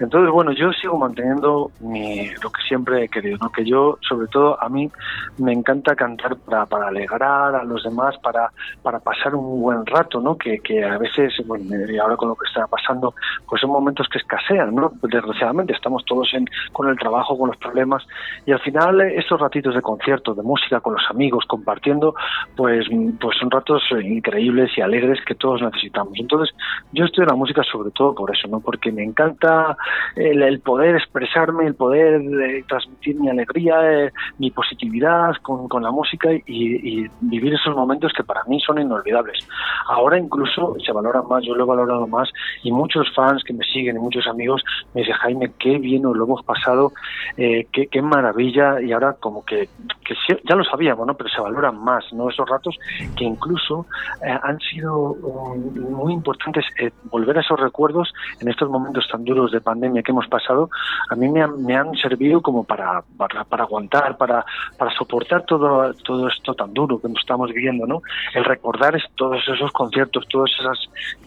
Entonces, 0.00 0.30
bueno, 0.30 0.52
yo 0.52 0.72
sigo 0.72 0.98
manteniendo 0.98 1.70
mi, 1.80 2.28
lo 2.42 2.50
que 2.50 2.62
siempre 2.66 3.04
he 3.04 3.08
querido, 3.08 3.38
¿no? 3.40 3.50
Que 3.50 3.64
yo, 3.64 3.98
sobre 4.00 4.26
todo, 4.28 4.60
a 4.60 4.68
mí 4.68 4.90
me 5.38 5.52
encanta 5.52 5.94
cantar 5.94 6.36
para, 6.36 6.66
para 6.66 6.88
alegrar 6.88 7.54
a 7.54 7.62
los 7.64 7.84
demás, 7.84 8.16
para, 8.18 8.50
para 8.82 8.98
pasar 8.98 9.34
un 9.34 9.60
buen 9.60 9.86
rato, 9.86 10.20
¿no? 10.20 10.36
que 10.36 10.58
a 10.80 10.98
veces, 10.98 11.34
bueno, 11.46 11.64
y 11.88 11.98
ahora 11.98 12.16
con 12.16 12.28
lo 12.28 12.34
que 12.34 12.46
está 12.46 12.66
pasando, 12.66 13.14
pues 13.48 13.60
son 13.60 13.70
momentos 13.70 14.08
que 14.08 14.18
escasean, 14.18 14.74
¿no? 14.74 14.92
Desgraciadamente 15.02 15.72
estamos 15.72 16.04
todos 16.04 16.32
en, 16.34 16.46
con 16.72 16.88
el 16.88 16.98
trabajo, 16.98 17.36
con 17.38 17.48
los 17.48 17.56
problemas, 17.56 18.06
y 18.46 18.52
al 18.52 18.60
final 18.60 19.00
estos 19.00 19.40
ratitos 19.40 19.74
de 19.74 19.82
concierto, 19.82 20.34
de 20.34 20.42
música 20.42 20.80
con 20.80 20.94
los 20.94 21.04
amigos, 21.10 21.44
compartiendo, 21.46 22.14
pues, 22.56 22.86
pues 23.20 23.36
son 23.38 23.50
ratos 23.50 23.82
increíbles 24.02 24.70
y 24.76 24.80
alegres 24.80 25.18
que 25.26 25.34
todos 25.34 25.62
necesitamos. 25.62 26.14
Entonces, 26.18 26.54
yo 26.92 27.04
estoy 27.04 27.22
en 27.22 27.28
la 27.28 27.36
música 27.36 27.62
sobre 27.64 27.90
todo 27.90 28.14
por 28.14 28.34
eso, 28.34 28.48
¿no? 28.48 28.60
Porque 28.60 28.92
me 28.92 29.02
encanta 29.02 29.76
el, 30.16 30.60
poder 30.60 30.96
expresarme, 30.96 31.66
el 31.66 31.74
poder 31.74 32.20
eh, 32.20 32.64
transmitir 32.68 33.16
mi 33.16 33.28
alegría, 33.28 34.04
eh, 34.04 34.12
mi 34.38 34.50
positividad 34.50 35.34
con, 35.42 35.68
con 35.68 35.82
la 35.82 35.90
música 35.90 36.32
y, 36.32 36.42
y 36.46 37.10
vivir 37.20 37.54
esos 37.54 37.74
momentos 37.74 38.12
que 38.16 38.24
para 38.24 38.42
mí 38.44 38.60
son 38.60 38.80
inolvidables. 38.80 39.46
Ahora 39.88 40.18
incluso 40.18 40.61
se 40.84 40.92
valora 40.92 41.22
más, 41.22 41.44
yo 41.44 41.54
lo 41.54 41.64
he 41.64 41.66
valorado 41.66 42.06
más 42.06 42.28
y 42.62 42.70
muchos 42.70 43.12
fans 43.14 43.42
que 43.44 43.52
me 43.52 43.64
siguen 43.64 43.96
y 43.96 43.98
muchos 43.98 44.26
amigos 44.26 44.62
me 44.94 45.00
dicen, 45.02 45.16
Jaime, 45.16 45.52
qué 45.58 45.78
bien 45.78 46.02
lo 46.02 46.24
hemos 46.24 46.42
pasado, 46.44 46.92
eh, 47.36 47.66
qué, 47.72 47.86
qué, 47.86 48.02
maravilla 48.02 48.80
y 48.80 48.92
ahora 48.92 49.14
como 49.14 49.44
que, 49.44 49.68
que 50.04 50.14
ya 50.48 50.56
lo 50.56 50.64
sabíamos, 50.64 51.06
¿no? 51.06 51.14
pero 51.14 51.30
se 51.30 51.40
valoran 51.40 51.78
más 51.82 52.04
¿no? 52.12 52.28
esos 52.28 52.48
ratos 52.48 52.76
que 53.16 53.24
incluso 53.24 53.86
eh, 54.24 54.38
han 54.42 54.58
sido 54.60 55.12
um, 55.12 55.92
muy 55.92 56.12
importantes 56.12 56.64
eh, 56.78 56.90
volver 57.04 57.38
a 57.38 57.40
esos 57.40 57.58
recuerdos 57.58 58.12
en 58.40 58.48
estos 58.48 58.68
momentos 58.68 59.06
tan 59.10 59.24
duros 59.24 59.52
de 59.52 59.60
pandemia 59.60 60.02
que 60.02 60.10
hemos 60.10 60.26
pasado, 60.28 60.68
a 61.10 61.14
mí 61.14 61.28
me 61.28 61.42
han, 61.42 61.64
me 61.64 61.76
han 61.76 61.94
servido 61.94 62.40
como 62.40 62.64
para, 62.64 63.02
para, 63.16 63.44
para 63.44 63.64
aguantar, 63.64 64.16
para, 64.16 64.44
para 64.76 64.92
soportar 64.96 65.44
todo, 65.44 65.94
todo 66.04 66.28
esto 66.28 66.54
tan 66.54 66.72
duro 66.72 67.00
que 67.00 67.08
estamos 67.18 67.52
viviendo, 67.52 67.86
¿no? 67.86 68.02
El 68.34 68.44
recordar 68.44 68.92
todos 69.16 69.42
esos 69.48 69.70
conciertos, 69.72 70.26
todos 70.28 70.51
esas 70.58 70.78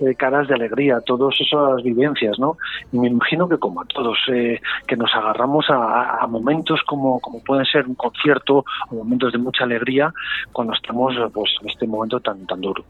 eh, 0.02 0.16
caras 0.16 0.48
de 0.48 0.56
alegría, 0.56 1.02
todas 1.02 1.36
esas 1.40 1.84
vivencias, 1.84 2.38
¿no? 2.40 2.58
Y 2.92 3.00
me 3.00 3.08
imagino 3.08 3.48
que 3.48 3.58
como 3.58 3.82
a 3.82 3.86
todos, 3.86 4.18
eh, 4.32 4.60
que 4.88 4.96
nos 4.96 5.14
agarramos 5.14 5.66
a, 5.70 6.26
momentos 6.28 6.82
como, 6.88 7.20
como 7.20 7.42
pueden 7.44 7.66
ser 7.66 7.88
un 7.88 7.96
concierto 7.96 8.66
o 8.90 8.96
momentos 8.96 9.32
de 9.32 9.38
mucha 9.38 9.64
alegría 9.64 10.12
cuando 10.52 10.74
estamos 10.74 11.14
pues, 11.34 11.52
en 11.62 11.70
este 11.70 11.88
momento 11.88 12.20
tan, 12.20 12.46
tan 12.48 12.60
duro. 12.60 12.84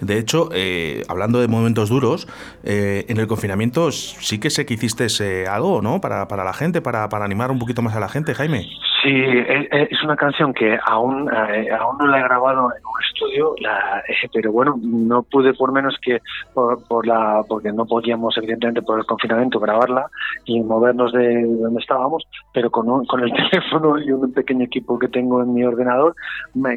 De 0.00 0.18
hecho, 0.18 0.48
eh, 0.52 1.04
hablando 1.08 1.40
de 1.40 1.48
momentos 1.48 1.90
duros, 1.90 2.26
en 2.64 3.18
el 3.18 3.26
confinamiento 3.26 3.92
sí 3.92 4.40
que 4.40 4.50
sé 4.50 4.66
que 4.66 4.74
hiciste 4.74 5.46
algo, 5.46 5.82
¿no? 5.82 6.00
Para, 6.00 6.28
para 6.28 6.44
la 6.44 6.52
gente, 6.52 6.80
para, 6.80 7.08
para 7.08 7.24
animar 7.24 7.50
un 7.50 7.58
poquito 7.58 7.82
más 7.82 7.94
a 7.94 8.00
la 8.00 8.08
gente, 8.08 8.34
Jaime. 8.34 8.66
Sí, 9.02 9.10
es 9.12 10.02
una 10.02 10.16
canción 10.16 10.52
que 10.52 10.78
aún, 10.84 11.30
aún 11.30 11.98
no 11.98 12.06
la 12.06 12.18
he 12.18 12.22
grabado 12.22 12.70
en 12.76 12.84
un 12.84 13.04
estudio, 13.06 13.54
la, 13.60 14.02
pero 14.32 14.52
bueno, 14.52 14.78
no 14.82 15.22
pude 15.22 15.54
por 15.54 15.72
menos 15.72 15.96
que 16.02 16.20
por, 16.54 17.06
la 17.06 17.42
porque 17.48 17.72
no 17.72 17.86
podíamos 17.86 18.36
evidentemente 18.38 18.82
por 18.82 18.98
el 18.98 19.06
confinamiento 19.06 19.60
grabarla 19.60 20.06
y 20.44 20.60
movernos 20.60 21.12
de 21.12 21.44
donde 21.44 21.80
estábamos 21.80 22.24
pero 22.52 22.70
con, 22.70 23.04
con 23.06 23.20
el 23.20 23.32
teléfono 23.50 23.98
y 23.98 24.10
un 24.10 24.32
pequeño 24.32 24.64
equipo 24.64 24.98
que 24.98 25.08
tengo 25.08 25.42
en 25.42 25.54
mi 25.54 25.64
ordenador 25.64 26.14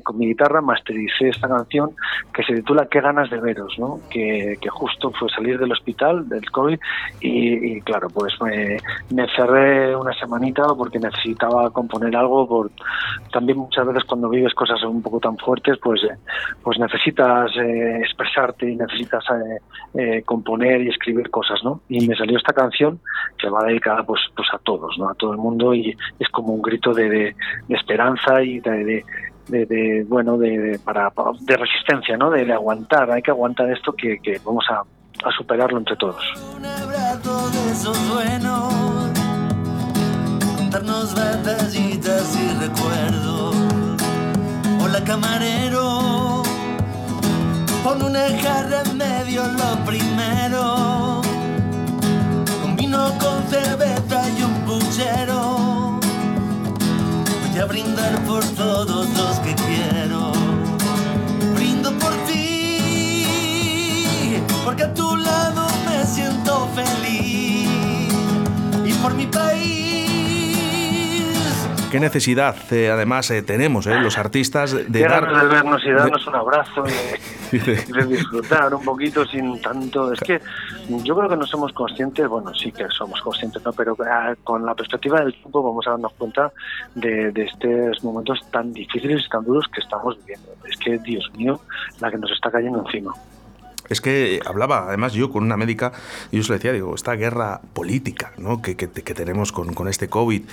con 0.04 0.18
mi 0.18 0.28
guitarra 0.28 0.62
mastericé 0.62 1.30
esta 1.30 1.48
canción 1.48 1.92
que 2.34 2.44
se 2.44 2.54
titula 2.54 2.88
qué 2.90 3.02
ganas 3.02 3.30
de 3.30 3.40
veros 3.40 3.74
¿no? 3.80 4.00
que, 4.10 4.58
que 4.62 4.70
justo 4.70 5.12
fue 5.12 5.30
salir 5.30 5.58
del 5.60 5.72
hospital 5.72 6.28
del 6.30 6.50
covid 6.52 6.80
y, 7.22 7.82
claro 7.82 8.08
pues 8.14 8.34
me, 8.42 8.78
me, 9.14 9.28
cerré 9.36 9.96
una 9.96 10.14
semanita 10.14 10.64
porque 10.78 11.00
necesitaba 11.00 11.70
componer 11.72 12.16
algo 12.22 12.48
por 12.48 12.72
también 13.32 13.58
muchas 13.58 13.86
veces 13.86 14.04
cuando 14.06 14.30
vives 14.30 14.54
cosas 14.54 14.82
un 14.84 15.02
poco 15.02 15.20
tan 15.20 15.38
fuertes 15.38 15.78
pues 15.82 16.04
eh, 16.04 16.18
pues 16.64 16.80
necesitas 16.80 17.52
eh, 17.58 17.98
expresarte 18.00 18.70
y 18.70 18.76
necesitas 18.76 19.24
eh, 19.30 19.60
eh, 19.94 20.24
componer 20.24 20.82
y 20.82 20.90
escribir 20.90 21.30
cosas, 21.30 21.60
¿no? 21.64 21.82
Y 21.90 22.08
me 22.08 22.16
salió 22.16 22.38
esta 22.38 22.54
canción 22.54 23.00
que 23.38 23.50
va 23.50 23.64
dedicada 23.64 24.04
pues, 24.04 24.22
pues 24.36 24.48
a 24.54 24.58
todos, 24.60 24.98
¿no? 24.98 25.10
A 25.10 25.16
todo 25.16 25.32
el 25.32 25.38
mundo 25.38 25.74
y 25.74 25.96
es 26.20 26.30
como 26.30 26.54
un 26.54 26.62
grito 26.62 26.94
de, 26.94 27.10
de, 27.10 27.36
esperanza 27.70 28.44
y 28.44 28.60
de, 28.60 29.04
de, 29.48 30.06
bueno 30.08 30.38
de, 30.38 30.80
para, 30.84 31.12
de 31.42 31.58
resistencia 31.58 32.16
no 32.16 32.30
de, 32.30 32.52
aguantar 32.54 33.12
hay 33.12 33.22
que 33.22 33.32
aguantar 33.32 33.70
esto 33.72 33.94
que, 33.94 34.20
que 34.20 34.40
vamos 34.46 34.66
a, 34.70 34.84
a, 35.28 35.32
superarlo 35.32 35.80
entre 35.80 35.96
todos 35.96 36.24
un 36.56 36.66
abrazo 36.66 37.50
de 37.50 37.72
esos 37.72 38.14
buenos 38.14 39.21
contarnos 40.72 41.14
batallitas 41.14 42.34
y 42.34 42.48
recuerdos 42.64 43.56
hola 44.82 45.04
camarero 45.04 46.44
Pon 47.84 48.02
una 48.04 48.22
jarra 48.42 48.84
en 48.86 48.96
medio 48.96 49.44
lo 49.44 49.86
primero. 49.86 51.22
Con 52.62 52.76
vino, 52.76 53.12
con 53.18 53.42
cerveza 53.50 54.30
y 54.38 54.44
un 54.44 54.54
puchero. 54.66 56.00
Voy 57.50 57.60
a 57.60 57.66
brindar 57.66 58.24
por 58.26 58.44
todos 58.50 59.10
los 59.18 59.40
que 59.40 59.56
qué 71.92 72.00
necesidad 72.00 72.56
eh, 72.72 72.90
además 72.90 73.30
eh, 73.32 73.44
tenemos 73.44 73.86
eh, 73.86 74.00
los 74.00 74.18
artistas 74.18 74.72
de 74.72 75.02
dar 75.02 75.28
de 75.28 75.48
vernos 75.48 75.84
y 75.86 75.92
darnos 75.92 76.26
un 76.26 76.36
abrazo 76.36 76.84
y, 77.52 77.58
de 77.60 78.06
disfrutar 78.06 78.74
un 78.74 78.84
poquito 78.84 79.26
sin 79.26 79.62
tanto. 79.62 80.14
Es 80.14 80.20
que 80.22 80.40
yo 81.04 81.16
creo 81.16 81.30
que 81.30 81.36
no 81.36 81.46
somos 81.46 81.74
conscientes 81.74 82.28
bueno 82.28 82.54
sí 82.54 82.72
que 82.72 82.88
somos 82.90 83.22
conscientes 83.22 83.62
no 83.64 83.74
pero 83.74 83.96
ah, 84.10 84.34
con 84.44 84.66
la 84.66 84.74
perspectiva 84.74 85.20
del 85.20 85.34
tiempo 85.34 85.62
vamos 85.62 85.86
a 85.88 85.92
darnos 85.92 86.14
cuenta 86.14 86.52
de, 86.96 87.32
de 87.32 87.44
estos 87.44 88.04
momentos 88.04 88.40
tan 88.52 88.72
difíciles 88.72 89.26
y 89.26 89.30
tan 89.30 89.44
duros 89.44 89.66
que 89.74 89.82
estamos 89.82 90.18
viviendo. 90.20 90.50
Es 90.68 90.78
que 90.78 90.98
Dios 91.00 91.30
mío 91.36 91.60
la 92.00 92.10
que 92.10 92.18
nos 92.18 92.32
está 92.32 92.50
cayendo 92.50 92.80
encima. 92.86 93.14
Es 93.90 94.00
que 94.00 94.40
hablaba, 94.46 94.88
además, 94.88 95.12
yo 95.12 95.30
con 95.30 95.44
una 95.44 95.58
médica, 95.58 95.92
y 96.32 96.38
yo 96.38 96.44
se 96.44 96.54
le 96.54 96.60
decía, 96.60 96.72
digo, 96.72 96.96
esta 96.96 97.14
guerra 97.16 97.60
política 97.74 98.32
¿no? 98.38 98.62
que, 98.62 98.78
que, 98.78 98.88
que 98.90 99.14
tenemos 99.14 99.52
con, 99.52 99.74
con 99.74 99.90
este 99.90 100.08
COVID, 100.08 100.44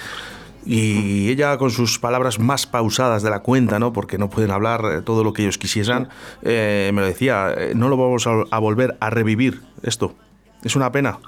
y 0.69 1.31
ella 1.31 1.57
con 1.57 1.71
sus 1.71 1.99
palabras 1.99 2.39
más 2.39 2.67
pausadas 2.67 3.23
de 3.23 3.31
la 3.31 3.41
cuenta, 3.41 3.79
¿no? 3.79 3.95
porque 3.95 4.19
no 4.19 4.29
pueden 4.29 4.51
hablar 4.51 4.83
eh, 4.85 5.01
todo 5.01 5.25
lo 5.25 5.33
que 5.33 5.41
ellos 5.43 5.57
quisieran, 5.57 6.11
eh, 6.43 6.91
me 6.93 7.01
lo 7.01 7.07
decía, 7.07 7.55
eh, 7.57 7.73
no 7.75 7.89
lo 7.89 7.97
vamos 7.97 8.27
a, 8.27 8.59
volver 8.59 8.95
a 9.01 9.09
revivir 9.09 9.63
esto. 9.83 10.15
Es 10.63 10.77
una 10.77 10.93
pena. 10.93 11.19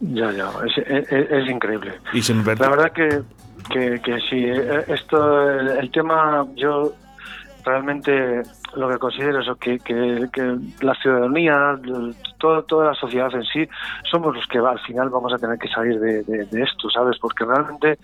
Ya, 0.00 0.30
ya, 0.32 0.50
es, 0.66 1.48
increíble. 1.48 1.94
Y 2.12 2.20
La 2.20 2.68
verdad 2.68 2.92
que, 2.92 3.22
que, 3.70 4.00
que 4.02 4.20
sí, 4.28 4.44
eh, 4.44 4.84
esto, 4.88 5.50
el 5.50 5.90
tema, 5.90 6.46
yo 6.54 6.92
realmente 7.64 8.42
lo 8.78 8.88
que 8.88 8.98
considero 8.98 9.40
es 9.40 9.58
que, 9.58 9.78
que, 9.78 10.56
la 10.80 10.94
ciudadanía, 10.94 11.78
toda, 12.38 12.62
toda 12.62 12.86
la 12.86 12.94
sociedad 12.94 13.34
en 13.34 13.44
sí, 13.44 13.68
somos 14.10 14.34
los 14.34 14.46
que 14.46 14.58
al 14.58 14.78
final 14.80 15.10
vamos 15.10 15.32
a 15.32 15.38
tener 15.38 15.58
que 15.58 15.68
salir 15.68 15.98
de, 15.98 16.22
de, 16.22 16.62
esto, 16.62 16.88
¿sabes? 16.90 17.18
Porque 17.20 17.44
realmente 17.44 17.98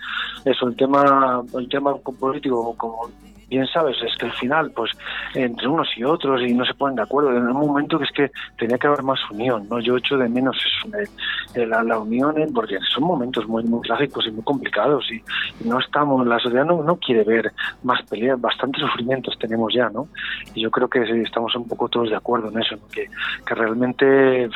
eso, 0.44 0.66
el 0.68 0.76
tema, 0.76 1.42
el 1.56 1.68
tema 1.68 1.94
político, 1.96 2.74
como 2.76 3.08
bien 3.54 3.66
sabes, 3.68 3.96
es 4.02 4.16
que 4.16 4.26
al 4.26 4.32
final, 4.32 4.70
pues, 4.72 4.90
entre 5.34 5.68
unos 5.68 5.88
y 5.96 6.04
otros, 6.04 6.42
y 6.42 6.52
no 6.52 6.64
se 6.64 6.74
ponen 6.74 6.96
de 6.96 7.02
acuerdo, 7.02 7.30
en 7.30 7.46
un 7.46 7.66
momento 7.66 7.98
que 7.98 8.04
es 8.04 8.10
que 8.12 8.30
tenía 8.58 8.78
que 8.78 8.86
haber 8.86 9.02
más 9.02 9.18
unión, 9.30 9.66
¿no? 9.68 9.80
Yo 9.80 9.96
echo 9.96 10.16
de 10.16 10.28
menos 10.28 10.56
eso, 10.56 11.66
la, 11.66 11.82
la, 11.82 11.98
unión, 11.98 12.34
porque 12.54 12.78
son 12.92 13.04
momentos 13.04 13.46
muy, 13.46 13.62
muy 13.64 13.80
trágicos 13.82 14.26
y 14.26 14.30
muy 14.30 14.42
complicados, 14.42 15.06
y, 15.10 15.22
no 15.66 15.78
estamos, 15.78 16.26
la 16.26 16.38
sociedad 16.38 16.64
no, 16.64 16.82
no 16.82 16.96
quiere 16.96 17.24
ver 17.24 17.52
más 17.82 18.02
peleas, 18.02 18.40
bastantes 18.40 18.82
sufrimientos 18.82 19.38
tenemos 19.38 19.72
ya, 19.72 19.88
¿no? 19.88 20.08
Y 20.54 20.62
yo 20.62 20.70
creo 20.70 20.88
que 20.88 21.02
estamos 21.22 21.54
un 21.54 21.68
poco 21.68 21.88
todos 21.88 22.10
de 22.10 22.16
acuerdo 22.16 22.48
en 22.48 22.60
eso, 22.60 22.76
que, 22.92 23.08
que 23.46 23.54
realmente 23.54 24.44
eh, 24.44 24.50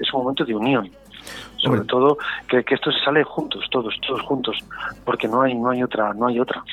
es 0.00 0.12
un 0.12 0.22
momento 0.22 0.44
de 0.44 0.54
unión. 0.54 0.90
Sobre 1.56 1.82
todo 1.82 2.18
que, 2.48 2.64
que, 2.64 2.74
esto 2.74 2.90
se 2.90 2.98
sale 3.04 3.22
juntos 3.22 3.64
todos 3.70 3.94
todos 4.04 4.20
juntos 4.22 4.58
porque 5.04 5.28
no 5.28 5.42
hay 5.42 5.54
no 5.54 5.70
hay 5.70 5.82
otra 5.82 6.12
no 6.12 6.26
hay 6.26 6.40
otra 6.40 6.64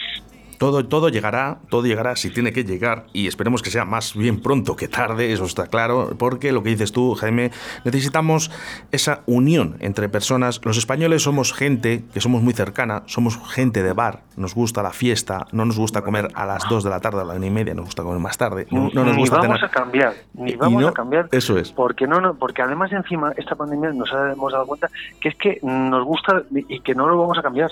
todo, 0.60 0.86
todo 0.86 1.08
llegará, 1.10 1.60
todo 1.70 1.86
llegará 1.86 2.16
si 2.18 2.30
tiene 2.30 2.52
que 2.52 2.64
llegar 2.64 3.06
y 3.14 3.28
esperemos 3.28 3.64
que 3.64 3.72
sea 3.72 3.86
más 3.86 4.14
bien 4.14 4.42
pronto 4.42 4.76
que 4.76 4.88
tarde, 4.90 5.32
eso 5.32 5.46
está 5.46 5.68
claro, 5.68 6.12
porque 6.20 6.52
lo 6.52 6.62
que 6.62 6.70
dices 6.70 6.92
tú, 6.92 7.16
Jaime, 7.16 7.52
necesitamos 7.86 8.52
esa 8.92 9.22
unión 9.26 9.78
entre 9.80 10.10
personas. 10.10 10.60
Los 10.64 10.78
españoles 10.78 11.24
somos 11.24 11.54
gente 11.54 12.04
que 12.14 12.20
somos 12.20 12.44
muy 12.44 12.54
cercana, 12.54 13.04
somos 13.06 13.40
gente 13.52 13.82
de 13.82 13.94
bar, 13.94 14.24
nos 14.36 14.54
gusta 14.54 14.84
la 14.84 14.92
fiesta, 14.92 15.48
no 15.54 15.64
nos 15.64 15.80
gusta 15.80 16.02
comer 16.02 16.28
a 16.34 16.46
las 16.46 16.68
2 16.68 16.84
de 16.84 16.90
la 16.90 17.00
tarde, 17.00 17.22
a 17.22 17.24
la 17.24 17.36
una 17.36 17.46
y 17.46 17.52
media, 17.52 17.74
nos 17.74 17.86
gusta 17.86 18.04
comer 18.04 18.20
más 18.20 18.38
tarde. 18.38 18.68
No, 18.70 18.90
nos 18.94 19.16
ni 19.16 19.30
vamos 19.30 19.64
a 19.64 19.70
cambiar, 19.70 20.14
ni 20.34 20.56
vamos 20.56 20.86
a 20.86 20.92
cambiar. 20.92 21.30
Eso 21.32 21.58
es. 21.58 21.72
Porque, 21.72 22.06
no, 22.06 22.20
no, 22.20 22.34
porque 22.34 22.62
además 22.62 22.92
encima 22.92 23.32
esta 23.38 23.56
pandemia 23.56 23.94
nos 23.94 24.10
hemos 24.12 24.52
dado 24.52 24.68
cuenta 24.68 24.90
que 25.22 25.30
es 25.30 25.36
que 25.36 25.60
nos 25.64 26.04
gusta 26.04 26.44
y 26.52 26.82
que 26.82 26.94
no 26.96 27.08
lo 27.08 27.18
vamos 27.18 27.38
a 27.38 27.42
cambiar 27.42 27.72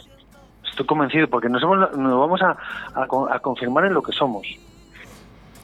estoy 0.78 0.86
convencido, 0.86 1.28
porque 1.28 1.50
nos, 1.50 1.62
nos 1.64 2.20
vamos 2.20 2.42
a, 2.42 2.56
a, 2.94 3.40
confirmar 3.40 3.86
en 3.86 3.94
lo 3.94 4.02
que 4.02 4.12
somos. 4.12 4.48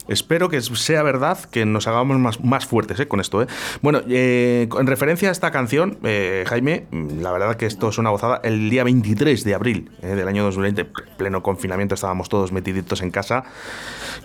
Espero 0.08 0.50
que 0.50 0.62
sea 0.62 1.04
verdad 1.04 1.40
que 1.40 1.66
nos 1.66 1.88
hagamos 1.88 2.18
más, 2.20 2.44
más 2.44 2.66
fuertes 2.66 3.00
eh, 3.00 3.08
con 3.08 3.20
esto. 3.20 3.42
Eh. 3.42 3.48
Bueno, 3.82 4.02
eh, 4.08 4.68
en 4.80 4.88
referencia 4.88 5.30
a 5.30 5.32
esta 5.32 5.52
canción, 5.52 5.98
Jaime, 6.46 6.86
la 6.92 7.32
verdad 7.32 7.56
que 7.56 7.66
esto 7.66 7.90
es 7.90 7.98
una 7.98 8.10
gozada. 8.10 8.42
El 8.44 8.70
día 8.70 8.84
23 8.84 9.44
de 9.44 9.56
abril 9.56 9.92
del 10.02 10.28
año 10.28 10.44
2020, 10.44 10.86
pleno 11.18 11.44
confinamiento, 11.44 11.96
estábamos 11.96 12.30
todos 12.30 12.52
metiditos 12.52 13.02
en 13.02 13.12
casa, 13.12 13.44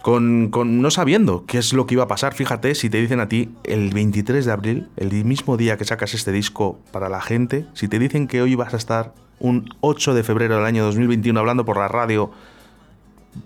con, 0.03 0.49
con, 0.51 0.83
no 0.83 0.91
sabiendo 0.91 1.45
qué 1.47 1.59
es 1.59 1.73
lo 1.73 1.87
que 1.87 1.95
iba 1.95 2.05
a 2.05 2.09
pasar. 2.09 2.35
Fíjate, 2.35 2.75
si 2.75 2.91
te 2.91 3.01
dicen 3.01 3.21
a 3.21 3.29
ti 3.29 3.51
el 3.65 3.91
23 3.91 4.45
de 4.45 4.53
abril, 4.53 4.89
el 4.97 5.25
mismo 5.25 5.57
día 5.57 5.77
que 5.77 5.85
sacas 5.85 6.15
este 6.15 6.33
disco 6.33 6.79
para 6.93 7.09
la 7.09 7.21
gente, 7.21 7.67
si 7.75 7.89
te 7.89 7.99
dicen 7.99 8.27
que 8.27 8.43
hoy 8.43 8.55
vas 8.55 8.75
a 8.75 8.77
estar 8.77 9.13
un 9.41 9.69
8 9.81 10.15
de 10.15 10.23
febrero 10.25 10.57
del 10.57 10.65
año 10.65 10.85
2021 10.85 11.39
hablando 11.39 11.65
por 11.65 11.77
la 11.77 11.89
radio 11.89 12.31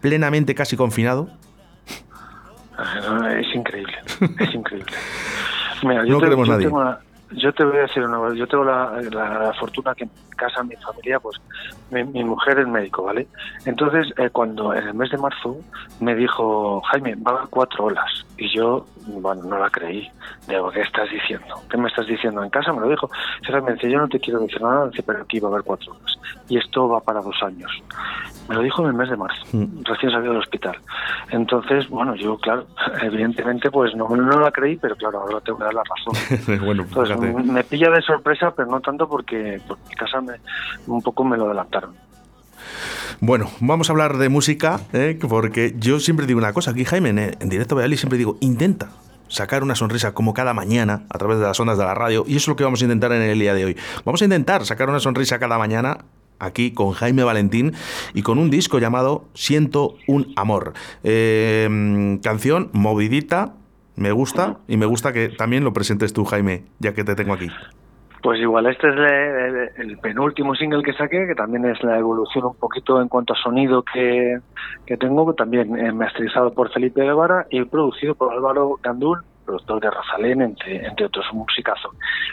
plenamente 0.01 0.55
casi 0.55 0.77
confinado? 0.77 1.29
Es 3.38 3.55
increíble, 3.55 3.95
es 4.38 4.55
increíble. 4.55 4.92
Mira, 5.83 6.05
yo, 6.05 6.21
no 6.21 6.45
nadie. 6.45 6.71
yo 7.33 7.53
te 7.53 7.64
voy 7.64 7.79
a 7.79 7.81
decir 7.83 8.05
una 8.05 8.35
yo 8.35 8.47
tengo 8.47 8.64
la, 8.64 9.53
fortuna 9.59 9.95
que 9.95 10.05
en 10.05 10.11
casa, 10.37 10.62
mi 10.62 10.77
familia, 10.77 11.18
pues 11.21 11.40
mi, 11.90 12.25
mujer 12.25 12.61
es 12.61 12.68
médico, 12.68 13.05
¿vale? 13.05 13.27
Entonces, 13.64 14.12
eh, 14.18 14.31
cuando 14.31 14.75
en 14.75 14.87
el 14.87 14.95
mes 14.95 15.11
de 15.11 15.18
marzo 15.18 15.59
me 16.01 16.14
dijo, 16.14 16.81
Jaime, 16.83 17.14
va 17.16 17.33
a 17.33 17.35
haber 17.37 17.49
cuatro 17.51 17.85
olas. 17.87 18.27
Y 18.38 18.49
yo, 18.55 18.87
bueno, 19.07 19.42
no 19.45 19.59
la 19.59 19.71
creí. 19.71 20.11
Digo, 20.49 20.71
¿qué 20.71 20.81
estás 20.81 21.11
diciendo? 21.11 21.62
¿Qué 21.71 21.77
me 21.77 21.88
estás 21.88 22.07
diciendo? 22.07 22.42
En 22.42 22.51
casa 22.51 22.73
me 22.73 22.81
lo 22.81 22.88
dijo. 22.88 23.11
me 23.64 23.73
dice, 23.75 23.90
yo 23.90 23.99
no 23.99 24.09
te 24.09 24.18
quiero 24.18 24.40
decir 24.40 24.61
nada, 24.62 24.90
pero 25.05 25.23
aquí 25.23 25.38
va 25.40 25.49
a 25.49 25.53
haber 25.53 25.64
cuatro 25.64 25.92
olas. 25.92 26.16
Y 26.49 26.59
esto 26.59 26.88
va 26.88 27.01
para 27.01 27.21
dos 27.21 27.37
años. 27.42 27.71
Me 28.48 28.57
lo 28.57 28.62
dijo 28.62 28.83
en 28.83 28.88
el 28.88 28.94
mes 28.94 29.09
de 29.09 29.16
marzo, 29.16 29.44
mm. 29.52 29.85
recién 29.85 30.11
salido 30.12 30.33
del 30.33 30.42
hospital. 30.42 30.76
Entonces, 31.31 31.88
bueno, 31.88 32.14
yo, 32.16 32.37
claro, 32.38 32.66
evidentemente, 33.02 33.70
pues 33.70 33.94
no, 33.94 34.09
no 34.09 34.40
la 34.40 34.50
creí, 34.50 34.76
pero 34.76 34.96
claro, 34.96 35.20
ahora 35.20 35.40
tengo 35.40 35.59
que 35.59 35.64
dar 35.64 35.74
la 35.74 35.83
razón. 35.85 36.61
bueno, 36.64 36.85
pues 36.92 37.16
me 37.18 37.64
pilla 37.64 37.90
de 37.90 38.02
sorpresa, 38.02 38.52
pero 38.55 38.68
no 38.68 38.81
tanto 38.81 39.09
porque, 39.09 39.61
porque 39.66 39.83
mi 39.88 39.94
casa 39.94 40.20
me, 40.20 40.35
un 40.87 41.02
poco 41.02 41.24
me 41.24 41.37
lo 41.37 41.46
adelantaron. 41.46 41.94
Bueno, 43.20 43.48
vamos 43.61 43.88
a 43.88 43.92
hablar 43.92 44.16
de 44.16 44.28
música, 44.28 44.81
¿eh? 44.92 45.18
porque 45.28 45.74
yo 45.78 46.00
siempre 46.00 46.26
digo 46.26 46.38
una 46.38 46.52
cosa, 46.52 46.72
aquí 46.72 46.85
Jaime, 46.85 47.11
en, 47.11 47.48
directo 47.48 47.76
Valladolid 47.76 47.96
siempre 47.96 48.18
digo, 48.18 48.37
intenta 48.40 48.90
sacar 49.28 49.62
una 49.62 49.76
sonrisa 49.76 50.12
como 50.12 50.35
cada 50.35 50.55
mañana 50.55 51.05
a 51.09 51.18
través 51.18 51.38
de 51.38 51.44
las 51.44 51.59
ondas 51.61 51.78
de 51.78 51.85
la 51.85 51.94
radio, 51.94 52.24
y 52.26 52.33
eso 52.33 52.38
es 52.38 52.48
lo 52.48 52.57
que 52.57 52.64
vamos 52.64 52.81
a 52.81 52.85
intentar 52.85 53.12
en 53.12 53.22
el 53.22 53.38
día 53.38 53.55
de 53.55 53.64
hoy. 53.64 53.76
Vamos 54.05 54.20
a 54.22 54.24
intentar 54.24 54.66
sacar 54.66 54.88
una 54.88 54.98
sonrisa 54.98 55.38
cada 55.38 55.57
mañana 55.57 55.98
aquí 56.42 56.72
con 56.72 56.92
Jaime 56.92 57.24
Valentín 57.24 57.72
y 58.14 58.22
con 58.22 58.38
un 58.38 58.50
disco 58.50 58.78
llamado 58.78 59.24
Siento 59.35 59.94
un 60.07 60.33
amor. 60.37 60.74
Eh, 61.05 62.18
canción 62.22 62.70
movidita, 62.72 63.55
me 63.96 64.12
gusta 64.12 64.59
y 64.68 64.76
me 64.76 64.87
gusta 64.87 65.12
que 65.12 65.28
también 65.28 65.64
lo 65.64 65.72
presentes 65.72 66.12
tú, 66.12 66.24
Jaime, 66.24 66.64
ya 66.78 66.92
que 66.92 67.05
te 67.05 67.14
tengo 67.14 67.35
aquí. 67.35 67.48
Pues 68.22 68.40
igual, 68.40 68.66
este 68.66 68.88
es 68.88 69.76
el, 69.78 69.98
penúltimo 69.98 70.55
single 70.55 70.85
que 70.85 70.92
saqué, 70.92 71.26
que 71.26 71.35
también 71.35 71.64
es 71.64 71.83
la 71.83 71.98
evolución 71.98 72.44
un 72.44 72.55
poquito 72.55 73.02
en 73.02 73.09
cuanto 73.09 73.33
a 73.33 73.37
sonido 73.37 73.83
que, 73.83 74.38
que 74.87 74.96
tengo, 74.96 75.35
también 75.35 75.76
eh, 75.76 75.92
masterizado 75.92 76.55
por 76.55 76.72
Felipe 76.72 77.02
Guevara 77.02 77.46
y 77.50 77.64
producido 77.64 78.14
por 78.14 78.33
Álvaro 78.33 78.78
Gandul, 78.81 79.24
productor 79.44 79.81
de 79.81 79.90
Rosalén, 79.90 80.42
entre, 80.42 81.05
otros, 81.05 81.24
un 81.33 81.40
musicazo. 81.40 81.90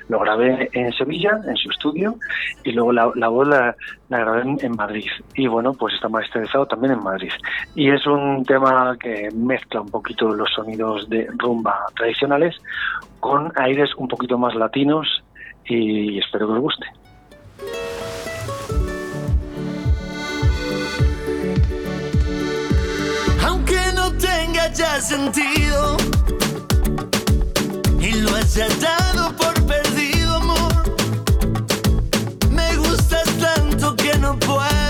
Lo 0.08 0.20
grabé 0.20 0.70
en 0.74 0.92
Sevilla, 0.94 1.40
en 1.46 1.56
su 1.58 1.70
estudio, 1.70 2.16
y 2.64 2.72
luego 2.72 2.92
la, 2.92 3.12
la 3.16 3.28
voz 3.28 3.48
la, 3.48 3.76
grabé 4.10 4.42
en, 4.62 4.72
Madrid. 4.76 5.10
Y 5.36 5.48
bueno, 5.48 5.74
pues 5.74 5.94
está 5.96 6.10
masterizado 6.10 6.66
también 6.66 6.94
en 6.94 7.04
Madrid. 7.04 7.32
Y 7.76 7.90
es 7.90 8.06
un 8.06 8.44
tema 8.46 8.98
que 9.00 9.30
mezcla 9.34 9.82
un 9.82 9.90
poquito 9.90 10.30
los 10.30 10.50
sonidos 10.52 11.10
de 11.10 11.28
rumba 11.38 11.86
tradicionales 11.96 12.56
con 13.20 13.52
aires 13.56 13.90
un 13.98 14.08
poquito 14.08 14.38
más 14.38 14.56
latinos 14.56 15.24
y 15.66 16.20
espero 16.20 16.48
que 16.48 16.54
os 16.54 16.60
guste. 16.60 16.86
Aunque 23.48 23.80
no 23.96 24.12
tenga 24.14 24.72
ya 24.74 25.00
sentido 25.02 25.98
y 28.10 28.14
lo 28.14 28.36
haya 28.36 28.68
dado 28.82 29.36
por 29.36 29.54
perdido, 29.66 30.36
amor, 30.38 30.96
me 32.50 32.76
gustas 32.78 33.28
tanto 33.40 33.96
que 33.96 34.18
no 34.18 34.38
puedo 34.40 34.89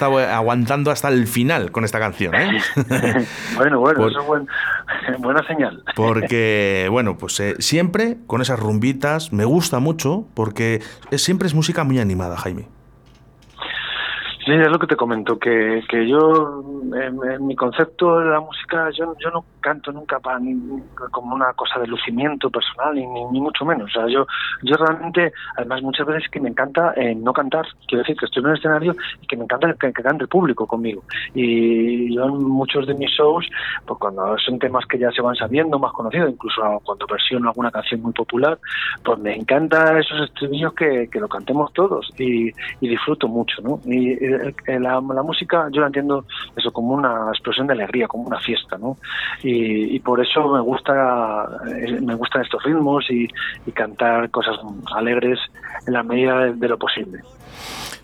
estado 0.00 0.18
aguantando 0.18 0.90
hasta 0.90 1.08
el 1.08 1.26
final 1.26 1.70
con 1.72 1.84
esta 1.84 1.98
canción. 1.98 2.34
¿eh? 2.34 2.58
bueno, 3.56 3.80
bueno, 3.80 4.08
eso 4.08 4.36
es 4.36 5.18
buena 5.18 5.46
señal. 5.46 5.82
Porque, 5.94 6.88
bueno, 6.90 7.18
pues 7.18 7.38
eh, 7.40 7.56
siempre 7.58 8.16
con 8.26 8.40
esas 8.40 8.58
rumbitas 8.58 9.32
me 9.32 9.44
gusta 9.44 9.78
mucho 9.78 10.26
porque 10.32 10.82
siempre 11.12 11.48
es 11.48 11.54
música 11.54 11.84
muy 11.84 11.98
animada, 11.98 12.38
Jaime. 12.38 12.68
Sí, 14.44 14.52
es 14.52 14.68
lo 14.68 14.78
que 14.78 14.86
te 14.86 14.96
comento, 14.96 15.38
que, 15.38 15.82
que 15.86 16.08
yo, 16.08 16.64
en, 16.94 17.46
mi 17.46 17.54
concepto 17.54 18.20
de 18.20 18.30
la 18.30 18.40
música, 18.40 18.88
yo, 18.96 19.14
yo 19.18 19.30
no 19.30 19.44
canto 19.60 19.92
nunca 19.92 20.18
para 20.18 20.38
ni, 20.38 20.56
como 21.10 21.34
una 21.34 21.52
cosa 21.52 21.78
de 21.78 21.86
lucimiento 21.86 22.48
personal, 22.48 22.94
ni, 22.94 23.06
ni, 23.06 23.40
mucho 23.40 23.66
menos. 23.66 23.90
O 23.90 24.00
sea, 24.00 24.08
yo, 24.08 24.26
yo 24.62 24.76
realmente, 24.76 25.34
además, 25.58 25.82
muchas 25.82 26.06
veces 26.06 26.30
que 26.30 26.40
me 26.40 26.48
encanta 26.48 26.94
eh, 26.96 27.14
no 27.14 27.34
cantar, 27.34 27.66
quiero 27.86 28.02
decir 28.02 28.16
que 28.16 28.24
estoy 28.24 28.42
en 28.42 28.48
el 28.48 28.56
escenario 28.56 28.94
y 29.20 29.26
que 29.26 29.36
me 29.36 29.44
encanta 29.44 29.74
que, 29.74 29.92
cante 29.92 30.22
el 30.22 30.28
público 30.28 30.66
conmigo. 30.66 31.02
Y 31.34 32.14
yo 32.14 32.24
en 32.24 32.42
muchos 32.42 32.86
de 32.86 32.94
mis 32.94 33.10
shows, 33.10 33.46
pues 33.84 33.98
cuando 34.00 34.38
son 34.38 34.58
temas 34.58 34.86
que 34.86 34.98
ya 34.98 35.10
se 35.10 35.20
van 35.20 35.36
sabiendo, 35.36 35.78
más 35.78 35.92
conocidos, 35.92 36.30
incluso 36.30 36.62
cuando 36.82 37.06
versiono 37.06 37.50
alguna 37.50 37.70
canción 37.70 38.00
muy 38.00 38.12
popular, 38.12 38.58
pues 39.04 39.18
me 39.18 39.36
encanta 39.36 39.98
esos 39.98 40.30
estribillos 40.30 40.72
que, 40.72 41.08
que 41.12 41.20
lo 41.20 41.28
cantemos 41.28 41.70
todos 41.74 42.10
y, 42.18 42.50
y 42.80 42.88
disfruto 42.88 43.28
mucho, 43.28 43.60
¿no? 43.60 43.78
Y, 43.84 44.29
la, 44.66 45.00
música 45.00 45.68
yo 45.72 45.80
la 45.80 45.88
entiendo 45.88 46.24
eso 46.56 46.72
como 46.72 46.94
una 46.94 47.28
explosión 47.30 47.66
de 47.66 47.74
alegría, 47.74 48.08
como 48.08 48.24
una 48.24 48.38
fiesta, 48.38 48.78
¿no? 48.78 48.96
Y, 49.42 49.98
por 50.00 50.20
eso 50.20 50.48
me 50.48 50.60
gusta 50.60 51.46
eh, 51.68 52.00
me 52.00 52.14
gustan 52.14 52.42
estos 52.42 52.62
ritmos 52.64 53.10
y, 53.10 53.28
cantar 53.72 54.30
cosas 54.30 54.56
alegres 54.96 55.38
en 55.86 55.92
la 55.92 56.02
medida 56.02 56.46
de 56.52 56.68
lo 56.68 56.76
posible. 56.76 57.20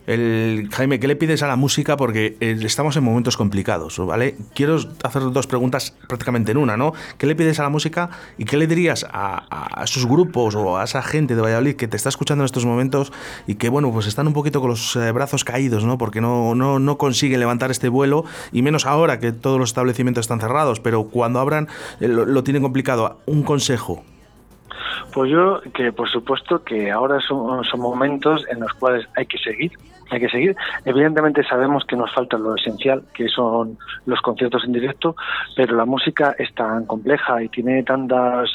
El, 0.06 0.68
Jaime, 0.72 1.00
¿qué 1.00 1.08
le 1.08 1.16
pides 1.16 1.42
a 1.42 1.48
la 1.48 1.56
música? 1.56 1.96
Porque 1.96 2.36
eh, 2.40 2.56
estamos 2.62 2.96
en 2.96 3.02
momentos 3.02 3.36
complicados, 3.36 3.98
¿vale? 3.98 4.36
Quiero 4.54 4.78
hacer 5.02 5.22
dos 5.32 5.46
preguntas 5.48 5.96
prácticamente 6.06 6.52
en 6.52 6.58
una, 6.58 6.76
¿no? 6.76 6.92
¿Qué 7.18 7.26
le 7.26 7.34
pides 7.34 7.58
a 7.58 7.64
la 7.64 7.70
música 7.70 8.10
y 8.38 8.44
qué 8.44 8.56
le 8.56 8.68
dirías 8.68 9.04
a, 9.10 9.80
a, 9.80 9.84
esos 9.84 10.06
grupos 10.06 10.54
o 10.54 10.78
a 10.78 10.84
esa 10.84 11.02
gente 11.02 11.34
de 11.34 11.42
Valladolid 11.42 11.74
que 11.74 11.88
te 11.88 11.96
está 11.96 12.08
escuchando 12.08 12.44
en 12.44 12.46
estos 12.46 12.64
momentos 12.64 13.12
y 13.48 13.56
que, 13.56 13.68
bueno, 13.68 13.90
pues 13.90 14.06
están 14.06 14.28
un 14.28 14.32
poquito 14.32 14.60
con 14.60 14.70
los 14.70 14.94
eh, 14.94 15.10
brazos 15.10 15.42
caídos, 15.42 15.84
¿no? 15.84 15.98
Porque 15.98 16.20
no, 16.20 16.54
no, 16.54 16.78
no 16.78 16.98
consiguen 16.98 17.40
levantar 17.40 17.72
este 17.72 17.88
vuelo 17.88 18.24
y 18.52 18.62
menos 18.62 18.86
ahora 18.86 19.18
que 19.18 19.32
todos 19.32 19.58
los 19.58 19.70
establecimientos 19.70 20.22
están 20.22 20.40
cerrados, 20.40 20.78
pero 20.78 21.04
cuando 21.04 21.40
abran 21.40 21.66
eh, 22.00 22.06
lo 22.06 22.44
tienen 22.44 22.62
complicado. 22.62 23.18
Un 23.26 23.42
consejo. 23.42 24.04
Pues 25.12 25.30
yo 25.30 25.60
que 25.72 25.92
por 25.92 26.08
supuesto 26.10 26.62
que 26.62 26.90
ahora 26.90 27.18
son, 27.20 27.64
son, 27.64 27.80
momentos 27.80 28.44
en 28.50 28.60
los 28.60 28.72
cuales 28.74 29.08
hay 29.16 29.26
que 29.26 29.38
seguir, 29.38 29.72
hay 30.10 30.20
que 30.20 30.28
seguir. 30.28 30.56
Evidentemente 30.84 31.42
sabemos 31.44 31.84
que 31.84 31.96
nos 31.96 32.12
falta 32.14 32.38
lo 32.38 32.54
esencial, 32.54 33.02
que 33.14 33.28
son 33.28 33.78
los 34.06 34.20
conciertos 34.20 34.64
en 34.64 34.72
directo, 34.72 35.16
pero 35.56 35.76
la 35.76 35.84
música 35.84 36.34
es 36.38 36.52
tan 36.54 36.86
compleja 36.86 37.42
y 37.42 37.48
tiene 37.48 37.82
tantas, 37.82 38.50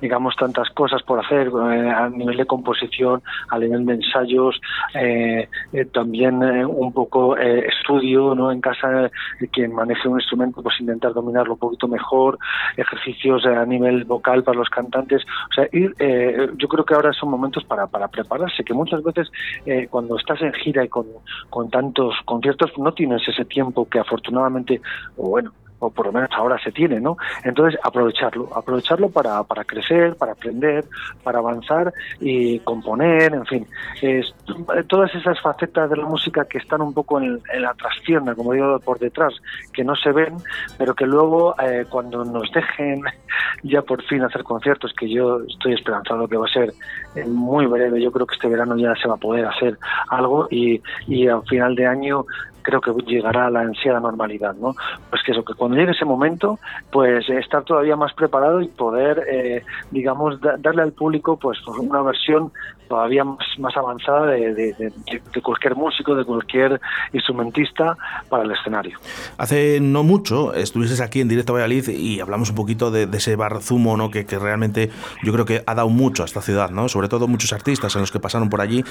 digamos, 0.00 0.34
tantas 0.36 0.68
cosas 0.70 1.02
por 1.02 1.24
hacer 1.24 1.48
eh, 1.48 1.90
a 1.90 2.08
nivel 2.08 2.36
de 2.36 2.46
composición, 2.46 3.22
a 3.50 3.58
nivel 3.58 3.84
de 3.86 3.94
ensayos, 3.94 4.60
eh, 4.94 5.48
eh, 5.72 5.84
también 5.86 6.42
un 6.42 6.92
poco 6.92 7.36
estudio, 7.36 8.34
¿no? 8.34 8.50
En 8.50 8.60
casa 8.60 9.10
quien 9.52 9.74
maneje 9.74 10.08
un 10.08 10.20
instrumento, 10.20 10.62
pues 10.62 10.80
intentar 10.80 11.12
dominarlo 11.12 11.54
un 11.54 11.58
poquito 11.58 11.88
mejor, 11.88 12.38
ejercicios 12.76 13.44
a 13.46 13.64
nivel 13.64 14.04
vocal 14.04 14.42
para 14.42 14.58
los 14.58 14.68
cantantes, 14.68 15.22
o 15.50 15.54
sea, 15.54 15.68
ir, 15.72 15.94
yo 16.56 16.68
creo 16.68 16.84
que 16.84 16.94
ahora 16.94 17.12
son 17.12 17.30
momentos 17.30 17.64
para, 17.64 17.86
para 17.86 18.08
prepararse, 18.08 18.64
que 18.64 18.74
muchas 18.74 19.02
veces 19.02 19.30
cuando 19.90 20.16
estás 20.18 20.40
en 20.42 20.52
gira 20.52 20.84
y 20.84 20.88
con, 20.88 21.06
con 21.50 21.70
tantos 21.70 22.14
conciertos 22.24 22.72
no 22.78 22.92
tienes 22.92 23.26
ese 23.28 23.44
tiempo 23.44 23.88
que 23.88 23.98
afortunadamente, 23.98 24.80
bueno, 25.16 25.52
o 25.78 25.90
por 25.90 26.06
lo 26.06 26.12
menos 26.12 26.30
ahora 26.32 26.58
se 26.62 26.72
tiene, 26.72 27.00
¿no? 27.00 27.16
Entonces, 27.44 27.78
aprovecharlo, 27.82 28.48
aprovecharlo 28.54 29.10
para, 29.10 29.42
para 29.44 29.64
crecer, 29.64 30.16
para 30.16 30.32
aprender, 30.32 30.84
para 31.22 31.38
avanzar 31.38 31.92
y 32.20 32.58
componer, 32.60 33.34
en 33.34 33.46
fin, 33.46 33.66
todas 34.88 35.14
esas 35.14 35.40
facetas 35.40 35.90
de 35.90 35.96
la 35.96 36.06
música 36.06 36.44
que 36.44 36.58
están 36.58 36.80
un 36.80 36.94
poco 36.94 37.20
en, 37.20 37.40
la 37.58 37.74
trastienda, 37.74 38.34
como 38.34 38.52
digo, 38.52 38.78
por 38.80 38.98
detrás, 38.98 39.34
que 39.72 39.84
no 39.84 39.94
se 39.96 40.12
ven, 40.12 40.36
pero 40.78 40.94
que 40.94 41.06
luego 41.06 41.54
eh, 41.60 41.84
cuando 41.88 42.24
nos 42.24 42.50
dejen 42.52 43.02
ya 43.62 43.82
por 43.82 44.02
fin 44.04 44.22
hacer 44.22 44.42
conciertos, 44.42 44.92
que 44.92 45.08
yo 45.08 45.40
estoy 45.48 45.74
esperanzado 45.74 46.28
que 46.28 46.36
va 46.36 46.46
a 46.46 46.52
ser 46.52 46.72
muy 47.26 47.66
breve, 47.66 48.00
yo 48.00 48.10
creo 48.12 48.26
que 48.26 48.34
este 48.34 48.48
verano 48.48 48.76
ya 48.76 48.94
se 48.94 49.08
va 49.08 49.14
a 49.14 49.18
poder 49.18 49.46
hacer 49.46 49.78
algo 50.08 50.48
y, 50.50 50.80
y 51.06 51.28
al 51.28 51.42
final 51.44 51.74
de 51.74 51.86
año 51.86 52.24
creo 52.66 52.80
que 52.80 52.92
llegará 53.06 53.48
la 53.48 53.60
ansiada 53.60 54.00
normalidad, 54.00 54.54
¿no? 54.56 54.74
Pues 55.08 55.22
que 55.24 55.30
eso, 55.30 55.44
que 55.44 55.54
cuando 55.54 55.76
llegue 55.76 55.92
ese 55.92 56.04
momento, 56.04 56.58
pues 56.90 57.28
estar 57.28 57.62
todavía 57.62 57.94
más 57.94 58.12
preparado 58.12 58.60
y 58.60 58.66
poder, 58.66 59.22
eh, 59.30 59.62
digamos, 59.92 60.40
darle 60.40 60.82
al 60.82 60.92
público 60.92 61.36
pues 61.36 61.58
una 61.68 62.02
versión 62.02 62.50
todavía 62.88 63.24
más, 63.24 63.76
avanzada 63.76 64.26
de, 64.26 64.92
cualquier 65.42 65.76
músico, 65.76 66.14
de 66.14 66.24
cualquier 66.24 66.80
instrumentista 67.12 67.96
para 68.28 68.42
el 68.42 68.50
escenario. 68.50 68.98
Hace 69.38 69.78
no 69.80 70.02
mucho 70.02 70.54
estuviste 70.54 71.02
aquí 71.02 71.20
en 71.20 71.28
Directo 71.28 71.52
Valladolid 71.52 71.88
y 71.88 72.20
hablamos 72.20 72.50
un 72.50 72.56
poquito 72.56 72.90
de, 72.90 73.08
ese 73.16 73.36
bar 73.36 73.62
Zumo, 73.62 73.96
¿no? 73.96 74.10
Que, 74.10 74.26
que, 74.26 74.38
realmente 74.38 74.90
yo 75.22 75.32
creo 75.32 75.44
que 75.44 75.62
ha 75.66 75.74
dado 75.74 75.88
mucho 75.88 76.22
a 76.22 76.26
esta 76.26 76.40
ciudad, 76.40 76.70
¿no? 76.70 76.88
Sobre 76.88 77.08
todo 77.08 77.28
muchos 77.28 77.52
artistas 77.52 77.94
en 77.94 78.02
los 78.02 78.10
que 78.10 78.20
pasaron 78.20 78.48
por 78.48 78.60
allí. 78.60 78.84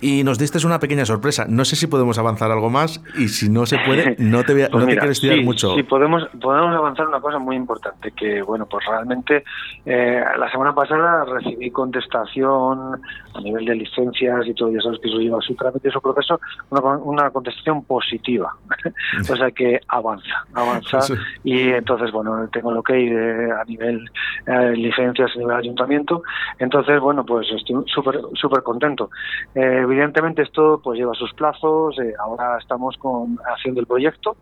Y 0.00 0.24
nos 0.24 0.38
diste 0.38 0.58
una 0.66 0.78
pequeña 0.78 1.04
sorpresa. 1.04 1.46
No 1.48 1.64
sé 1.64 1.76
si 1.76 1.86
podemos 1.86 2.18
avanzar 2.18 2.50
algo 2.50 2.70
más 2.70 3.02
y 3.16 3.28
si 3.28 3.48
no 3.48 3.66
se 3.66 3.78
puede, 3.78 4.16
no 4.18 4.42
te, 4.44 4.52
voy 4.52 4.62
a, 4.62 4.68
pues 4.68 4.84
quiero 4.84 5.10
estirar 5.10 5.42
mucho. 5.42 5.74
Sí, 5.74 5.82
podemos, 5.82 6.24
podemos 6.40 6.74
avanzar 6.74 7.06
una 7.06 7.20
cosa 7.20 7.38
muy 7.38 7.56
importante, 7.56 8.12
que 8.12 8.42
bueno, 8.42 8.66
pues 8.66 8.84
realmente 8.86 9.44
eh, 9.86 10.22
la 10.38 10.50
semana 10.50 10.74
pasada 10.74 11.24
recibí 11.24 11.70
contestación 11.70 13.00
a 13.34 13.40
nivel 13.40 13.64
de 13.64 13.76
licencias 13.76 14.46
y 14.46 14.54
todo, 14.54 14.70
ya 14.70 14.80
sabes 14.80 14.98
que 15.00 15.08
eso 15.08 15.18
lleva 15.18 15.40
su 15.40 15.54
trámite, 15.54 15.90
su 15.90 16.00
proceso, 16.00 16.40
una, 16.70 16.80
una 16.98 17.30
contestación 17.30 17.84
positiva. 17.84 18.54
o 19.30 19.36
sea 19.36 19.50
que 19.50 19.80
avanza, 19.88 20.44
avanza. 20.54 21.00
Y 21.44 21.70
entonces, 21.70 22.10
bueno, 22.12 22.48
tengo 22.52 22.72
lo 22.72 22.82
que 22.82 22.94
hay 22.94 23.08
a 23.08 23.64
nivel 23.64 24.10
eh, 24.46 24.72
licencias, 24.76 25.30
a 25.34 25.38
nivel 25.38 25.56
ayuntamiento. 25.56 26.22
Entonces, 26.58 27.00
bueno, 27.00 27.24
pues 27.24 27.48
estoy 27.50 27.84
súper 27.86 28.20
súper 28.34 28.62
contento. 28.62 29.10
Eh, 29.54 29.80
evidentemente 29.82 30.42
esto 30.42 30.80
pues 30.82 30.98
lleva 30.98 31.14
sus 31.14 31.32
plazos, 31.34 31.98
eh, 31.98 32.14
ahora 32.18 32.58
estamos 32.58 32.96
con, 32.98 33.38
haciendo 33.54 33.80
el 33.80 33.86
proyecto. 33.86 34.36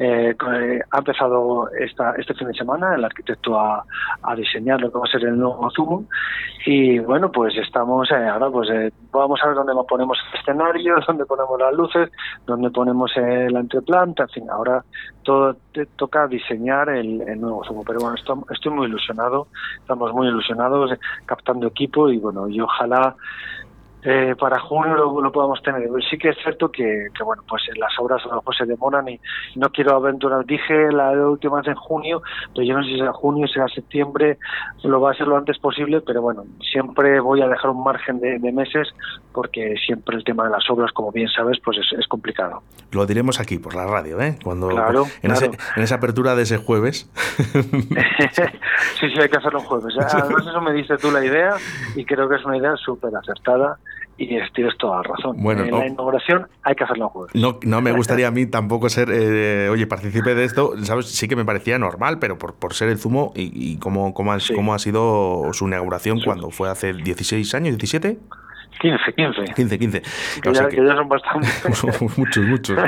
ha 0.00 0.98
empezado 0.98 1.68
esta, 1.78 2.12
este 2.12 2.34
fin 2.34 2.48
de 2.48 2.54
semana 2.54 2.94
el 2.94 3.04
arquitecto 3.04 3.58
a, 3.58 3.84
a 4.22 4.34
diseñar 4.34 4.80
lo 4.80 4.90
que 4.90 4.98
va 4.98 5.04
a 5.04 5.10
ser 5.10 5.24
el 5.24 5.38
nuevo 5.38 5.70
Zoom 5.70 6.06
y 6.66 6.98
bueno, 6.98 7.30
pues 7.30 7.56
estamos 7.56 8.10
ahora 8.34 8.50
pues 8.50 8.70
eh, 8.70 8.92
vamos 9.12 9.40
a 9.42 9.48
ver 9.48 9.56
dónde 9.56 9.72
ponemos 9.88 10.18
el 10.32 10.40
escenario, 10.40 10.96
dónde 11.06 11.24
ponemos 11.24 11.58
las 11.58 11.74
luces, 11.74 12.10
dónde 12.46 12.70
ponemos 12.70 13.10
la 13.16 13.60
entreplanta, 13.60 14.24
en 14.24 14.28
fin, 14.28 14.50
ahora 14.50 14.84
todo 15.22 15.56
te 15.72 15.86
toca 15.86 16.26
diseñar 16.26 16.88
el, 16.90 17.18
nuevo 17.40 17.64
Zoom. 17.64 17.82
Pero 17.86 18.00
bueno, 18.00 18.16
estoy, 18.16 18.36
estoy 18.50 18.72
muy 18.72 18.86
ilusionado, 18.86 19.48
estamos 19.78 20.12
muy 20.12 20.28
ilusionados 20.28 20.92
eh, 20.92 20.98
captando 21.26 21.66
equipo 21.66 22.08
y 22.10 22.18
bueno, 22.18 22.48
y 22.48 22.60
ojalá 22.60 23.14
eh, 24.04 24.34
para 24.38 24.60
junio 24.60 24.94
lo, 24.94 25.32
podamos 25.32 25.62
tener. 25.62 25.88
Sí 26.10 26.18
que 26.18 26.28
es 26.28 26.36
cierto 26.42 26.70
que, 26.70 27.08
bueno, 27.24 27.42
pues 27.48 27.62
las 27.76 27.92
obras 27.98 28.22
a 28.24 28.28
lo 28.28 28.36
mejor 28.36 28.54
se 28.54 28.66
demoran 28.66 29.08
y 29.08 29.18
no 29.56 29.70
quiero 29.70 29.96
aventurar. 29.96 30.44
Dije 30.44 30.92
la 30.92 31.12
última 31.12 31.56
vez 31.56 31.68
en 31.68 31.74
junio, 31.74 32.22
pero 32.54 32.66
yo 32.66 32.76
no 32.76 32.82
sé 32.84 32.90
si 32.90 32.98
será 32.98 33.14
junio, 33.14 33.48
será 33.48 33.66
septiembre, 33.68 34.36
lo 34.82 35.00
va 35.00 35.12
a 35.12 35.14
ser 35.14 35.26
lo 35.26 35.38
antes 35.38 35.58
posible, 35.58 36.02
pero 36.02 36.20
bueno, 36.20 36.44
siempre 36.70 37.18
voy 37.18 37.40
a 37.40 37.48
dejar 37.48 37.70
un 37.70 37.82
margen 37.82 38.20
de, 38.20 38.38
meses 38.54 38.88
porque 39.32 39.74
siempre 39.84 40.16
el 40.16 40.22
tema 40.22 40.44
de 40.44 40.50
las 40.50 40.68
obras, 40.70 40.92
como 40.92 41.10
bien 41.10 41.28
sabes, 41.28 41.58
pues 41.64 41.78
es, 41.78 42.06
complicado. 42.06 42.62
Lo 42.92 43.06
diremos 43.06 43.40
aquí 43.40 43.58
por 43.58 43.74
la 43.74 43.86
radio, 43.86 44.20
¿eh? 44.20 44.38
Cuando 44.44 44.70
en, 44.70 45.32
en 45.32 45.82
esa 45.82 45.94
apertura 45.94 46.36
de 46.36 46.42
ese 46.42 46.58
jueves. 46.58 47.10
sí, 47.36 49.08
sí, 49.10 49.20
hay 49.20 49.28
que 49.28 49.38
hacerlo 49.38 49.60
un 49.60 49.64
jueves. 49.64 49.94
Además 50.12 50.46
eso 50.46 50.60
me 50.60 50.72
dice 50.72 50.96
tú 50.98 51.10
la 51.10 51.24
idea 51.24 51.56
y 51.96 52.04
creo 52.04 52.28
que 52.28 52.36
es 52.36 52.44
una 52.44 52.58
idea 52.58 52.76
súper 52.76 53.16
acertada 53.16 53.78
y 54.16 54.26
tienes 54.26 54.76
toda 54.78 54.96
la 54.98 55.02
razón. 55.02 55.36
Bueno, 55.38 55.64
en 55.64 55.70
la 55.70 55.86
inauguración 55.86 56.46
hay 56.62 56.74
que 56.74 56.84
hacerlo 56.84 57.08
jueves. 57.08 57.34
No, 57.34 57.58
no 57.62 57.80
me 57.80 57.92
gustaría 57.96 58.28
a 58.28 58.30
mí 58.30 58.46
tampoco 58.46 58.88
ser, 58.88 59.08
eh, 59.10 59.68
oye, 59.70 59.86
partícipe 59.86 60.34
de 60.34 60.44
esto, 60.44 60.72
¿sabes? 60.82 61.06
Sí 61.06 61.28
que 61.28 61.36
me 61.36 61.44
parecía 61.44 61.78
normal, 61.78 62.18
pero 62.18 62.38
por, 62.38 62.54
por 62.54 62.74
ser 62.74 62.88
el 62.88 62.98
zumo 62.98 63.32
y, 63.34 63.50
y 63.54 63.78
cómo, 63.78 64.14
cómo, 64.14 64.32
ha, 64.32 64.38
cómo 64.54 64.74
ha 64.74 64.78
sido 64.78 65.52
su 65.52 65.66
inauguración 65.66 66.20
cuando 66.20 66.50
fue 66.50 66.68
hace 66.70 66.92
16 66.92 67.54
años, 67.54 67.76
17. 67.76 68.18
15, 68.80 69.12
15. 69.14 69.54
15, 69.54 69.78
15. 69.78 70.02
Que, 70.42 70.52
ya, 70.52 70.94
son 70.94 71.08
bastantes. 71.08 72.18
muchos, 72.18 72.44
muchos. 72.44 72.78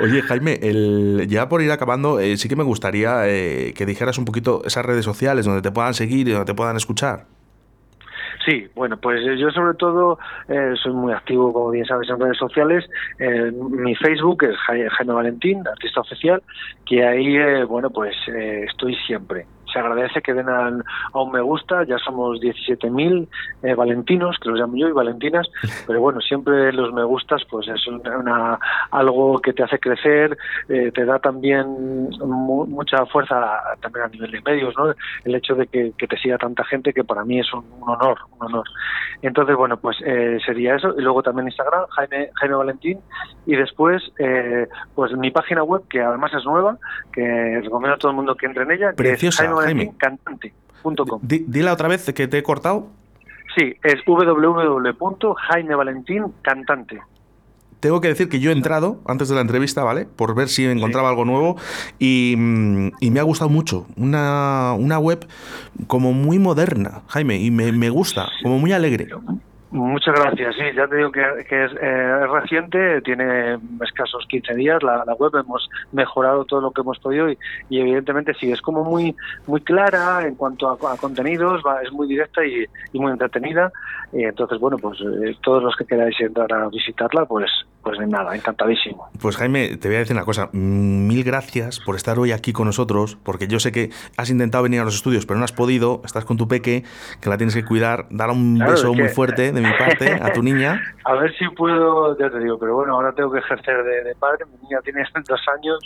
Oye, 0.00 0.22
Jaime, 0.22 0.58
el, 0.62 1.26
ya 1.28 1.48
por 1.48 1.62
ir 1.62 1.72
acabando, 1.72 2.20
eh, 2.20 2.36
sí 2.36 2.48
que 2.48 2.56
me 2.56 2.62
gustaría 2.62 3.26
eh, 3.26 3.72
que 3.74 3.86
dijeras 3.86 4.18
un 4.18 4.24
poquito 4.24 4.62
esas 4.64 4.84
redes 4.84 5.04
sociales 5.04 5.46
donde 5.46 5.62
te 5.62 5.72
puedan 5.72 5.94
seguir 5.94 6.28
y 6.28 6.32
donde 6.32 6.46
te 6.46 6.54
puedan 6.54 6.76
escuchar. 6.76 7.26
Sí, 8.44 8.66
bueno, 8.74 8.98
pues 8.98 9.20
yo 9.38 9.50
sobre 9.50 9.74
todo 9.74 10.18
eh, 10.48 10.74
soy 10.82 10.92
muy 10.92 11.12
activo, 11.12 11.52
como 11.52 11.70
bien 11.70 11.86
sabes, 11.86 12.08
en 12.10 12.20
redes 12.20 12.36
sociales. 12.36 12.84
Eh, 13.18 13.50
mi 13.52 13.94
Facebook 13.94 14.44
es 14.44 14.56
Jaime 14.58 15.12
Valentín, 15.12 15.66
artista 15.66 16.00
oficial, 16.00 16.42
que 16.84 17.04
ahí, 17.06 17.36
eh, 17.36 17.64
bueno, 17.64 17.90
pues 17.90 18.14
estoy 18.28 18.94
siempre 19.06 19.46
se 19.74 19.80
agradece 19.80 20.22
que 20.22 20.32
den 20.32 20.48
a, 20.48 20.70
un 21.12 21.32
me 21.32 21.40
gusta, 21.40 21.84
ya 21.84 21.98
somos 21.98 22.40
17.000 22.40 23.28
eh, 23.64 23.74
valentinos, 23.74 24.38
que 24.40 24.48
los 24.48 24.58
llamo 24.58 24.76
yo, 24.76 24.88
y 24.88 24.92
valentinas, 24.92 25.48
pero 25.86 26.00
bueno, 26.00 26.20
siempre 26.20 26.72
los 26.72 26.92
me 26.92 27.02
gustas 27.02 27.42
pues 27.50 27.66
es 27.68 27.86
una, 27.88 28.58
algo 28.92 29.40
que 29.40 29.52
te 29.52 29.64
hace 29.64 29.78
crecer, 29.80 30.38
eh, 30.68 30.92
te 30.94 31.04
da 31.04 31.18
también 31.18 32.08
mucha 32.24 33.04
fuerza 33.06 33.36
también 33.80 34.06
a 34.06 34.08
nivel 34.08 34.30
de 34.30 34.40
medios, 34.42 34.74
¿no? 34.78 34.94
El 35.24 35.34
hecho 35.34 35.54
de 35.56 35.66
que, 35.66 35.92
te 36.04 36.18
siga 36.18 36.36
tanta 36.36 36.64
gente 36.64 36.92
que 36.92 37.02
para 37.02 37.24
mí 37.24 37.40
es 37.40 37.52
un, 37.52 37.64
honor, 37.80 38.18
un 38.38 38.46
honor. 38.46 38.66
Entonces, 39.22 39.56
bueno, 39.56 39.78
pues 39.78 39.96
eh, 40.04 40.38
sería 40.44 40.76
eso, 40.76 40.94
y 40.96 41.02
luego 41.02 41.22
también 41.22 41.48
Instagram, 41.48 41.86
Jaime, 41.88 42.28
Jaime 42.34 42.54
Valentín, 42.54 43.00
y 43.46 43.56
después, 43.56 44.02
pues 44.94 45.12
mi 45.16 45.30
página 45.30 45.64
web, 45.64 45.82
que 45.88 46.00
además 46.00 46.32
es 46.34 46.44
nueva, 46.44 46.76
que 47.12 47.60
recomiendo 47.62 47.94
a 47.94 47.98
todo 47.98 48.10
el 48.10 48.16
mundo 48.16 48.36
que 48.36 48.46
entre 48.46 48.64
en 48.64 48.72
ella, 48.72 48.92
Preciosa. 48.94 49.44
Cantante.com. 49.96 51.20
Dile 51.22 51.70
otra 51.70 51.88
vez 51.88 52.12
que 52.12 52.28
te 52.28 52.36
he 52.38 52.42
cortado. 52.42 52.88
Sí, 53.56 53.74
es 53.82 53.96
www.jaimevalentíncantante. 54.06 57.00
Tengo 57.80 58.00
que 58.00 58.08
decir 58.08 58.28
que 58.30 58.40
yo 58.40 58.50
he 58.50 58.54
entrado 58.54 59.02
antes 59.06 59.28
de 59.28 59.34
la 59.34 59.42
entrevista, 59.42 59.84
¿vale? 59.84 60.06
Por 60.06 60.34
ver 60.34 60.48
si 60.48 60.64
encontraba 60.64 61.10
algo 61.10 61.26
nuevo 61.26 61.58
y, 61.98 62.34
me 62.36 63.20
ha 63.20 63.22
gustado 63.22 63.50
mucho. 63.50 63.86
Una, 63.96 64.72
una 64.72 64.98
web 64.98 65.28
como 65.86 66.14
muy 66.14 66.38
moderna, 66.38 67.02
Jaime, 67.08 67.36
y 67.36 67.50
me, 67.50 67.70
me 67.72 67.90
gusta, 67.90 68.30
como 68.42 68.58
muy 68.58 68.72
alegre. 68.72 69.08
Muchas 69.74 70.14
gracias. 70.14 70.54
Sí, 70.54 70.62
ya 70.76 70.86
te 70.86 70.94
digo 70.94 71.10
que, 71.10 71.20
eh, 71.20 71.44
es, 71.50 72.30
reciente, 72.30 73.00
tiene 73.00 73.58
escasos 73.82 74.24
15 74.28 74.54
días 74.54 74.80
la, 74.84 75.02
web, 75.18 75.32
hemos 75.34 75.68
mejorado 75.90 76.44
todo 76.44 76.60
lo 76.60 76.70
que 76.70 76.82
hemos 76.82 77.00
podido 77.00 77.28
y, 77.28 77.36
evidentemente 77.70 78.34
sí, 78.34 78.52
es 78.52 78.60
como 78.60 78.84
muy 78.84 79.16
muy 79.48 79.60
clara 79.62 80.28
en 80.28 80.36
cuanto 80.36 80.70
a, 80.70 80.96
contenidos, 80.96 81.60
va, 81.66 81.82
es 81.82 81.90
muy 81.90 82.06
directa 82.06 82.46
y, 82.46 82.68
muy 82.92 83.10
entretenida. 83.10 83.72
Y 84.12 84.22
entonces, 84.22 84.60
bueno, 84.60 84.78
pues 84.78 85.00
eh, 85.00 85.36
todos 85.42 85.60
los 85.60 85.74
que 85.74 85.86
queráis 85.86 86.14
entrar 86.20 86.52
a 86.52 86.68
visitarla, 86.68 87.24
pues 87.24 87.50
pues 87.84 87.98
nada, 88.08 88.34
encantadísimo. 88.34 89.10
Pues 89.20 89.36
Jaime, 89.36 89.76
te 89.76 89.88
voy 89.88 89.96
a 89.96 89.98
decir 90.00 90.16
una 90.16 90.24
cosa, 90.24 90.48
mil 90.52 91.22
gracias 91.22 91.80
por 91.80 91.96
estar 91.96 92.18
hoy 92.18 92.32
aquí 92.32 92.52
con 92.52 92.66
nosotros, 92.66 93.16
porque 93.22 93.46
yo 93.46 93.60
sé 93.60 93.72
que 93.72 93.90
has 94.16 94.30
intentado 94.30 94.64
venir 94.64 94.80
a 94.80 94.84
los 94.84 94.94
estudios, 94.94 95.26
pero 95.26 95.38
no 95.38 95.44
has 95.44 95.52
podido, 95.52 96.00
estás 96.04 96.24
con 96.24 96.36
tu 96.38 96.48
peque, 96.48 96.84
que 97.20 97.28
la 97.28 97.36
tienes 97.36 97.54
que 97.54 97.64
cuidar, 97.64 98.06
dar 98.10 98.30
un 98.30 98.58
beso 98.58 98.94
muy 98.94 99.08
fuerte 99.08 99.52
de 99.52 99.60
mi 99.60 99.70
parte 99.78 100.14
a 100.20 100.32
tu 100.32 100.42
niña. 100.42 100.80
A 101.04 101.14
ver 101.16 101.36
si 101.36 101.46
puedo, 101.50 102.16
ya 102.18 102.30
te 102.30 102.38
digo, 102.38 102.58
pero 102.58 102.76
bueno, 102.76 102.94
ahora 102.94 103.12
tengo 103.12 103.30
que 103.30 103.38
ejercer 103.40 103.84
de, 103.84 104.14
padre, 104.18 104.46
mi 104.46 104.56
niña 104.62 104.78
tiene 104.82 105.04
dos 105.28 105.40
años 105.54 105.78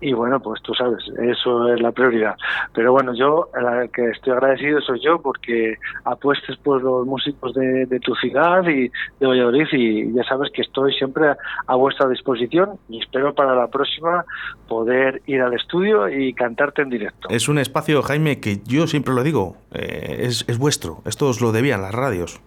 y 0.00 0.14
bueno, 0.14 0.40
pues 0.40 0.62
tú 0.62 0.74
sabes, 0.74 1.02
eso 1.22 1.68
es 1.72 1.80
la 1.80 1.92
prioridad. 1.92 2.34
Pero 2.72 2.92
bueno, 2.92 3.14
yo, 3.14 3.48
la 3.60 3.86
que 3.88 4.08
estoy 4.08 4.32
agradecido 4.32 4.80
soy 4.80 5.00
yo 5.00 5.20
porque 5.20 5.76
apuestes 6.04 6.56
por 6.58 6.82
los 6.82 7.06
músicos 7.06 7.52
de, 7.54 7.86
tu 8.02 8.14
ciudad 8.16 8.66
y 8.66 8.90
de 9.20 9.26
Valladolid 9.26 9.66
y 9.72 10.12
ya 10.12 10.24
sabes 10.24 10.50
que 10.52 10.62
estoy 10.62 10.92
siempre 10.94 11.33
a, 11.66 11.74
vuestra 11.76 12.08
disposición 12.08 12.78
y 12.88 13.00
espero 13.00 13.34
para 13.34 13.54
la 13.54 13.68
próxima 13.68 14.24
poder 14.68 15.22
ir 15.26 15.42
al 15.42 15.54
estudio 15.54 16.08
y 16.08 16.32
cantarte 16.32 16.82
en 16.82 16.90
directo. 16.90 17.28
Es 17.30 17.48
un 17.48 17.58
espacio, 17.58 18.02
Jaime, 18.02 18.40
que 18.40 18.60
yo 18.64 18.86
siempre 18.86 19.14
lo 19.14 19.22
digo, 19.22 19.56
eh, 19.72 20.20
es, 20.20 20.44
es 20.48 20.58
vuestro, 20.58 21.02
esto 21.06 21.28
os 21.28 21.40
lo 21.40 21.52
debían 21.52 21.82
las 21.82 21.92
radios 21.92 22.40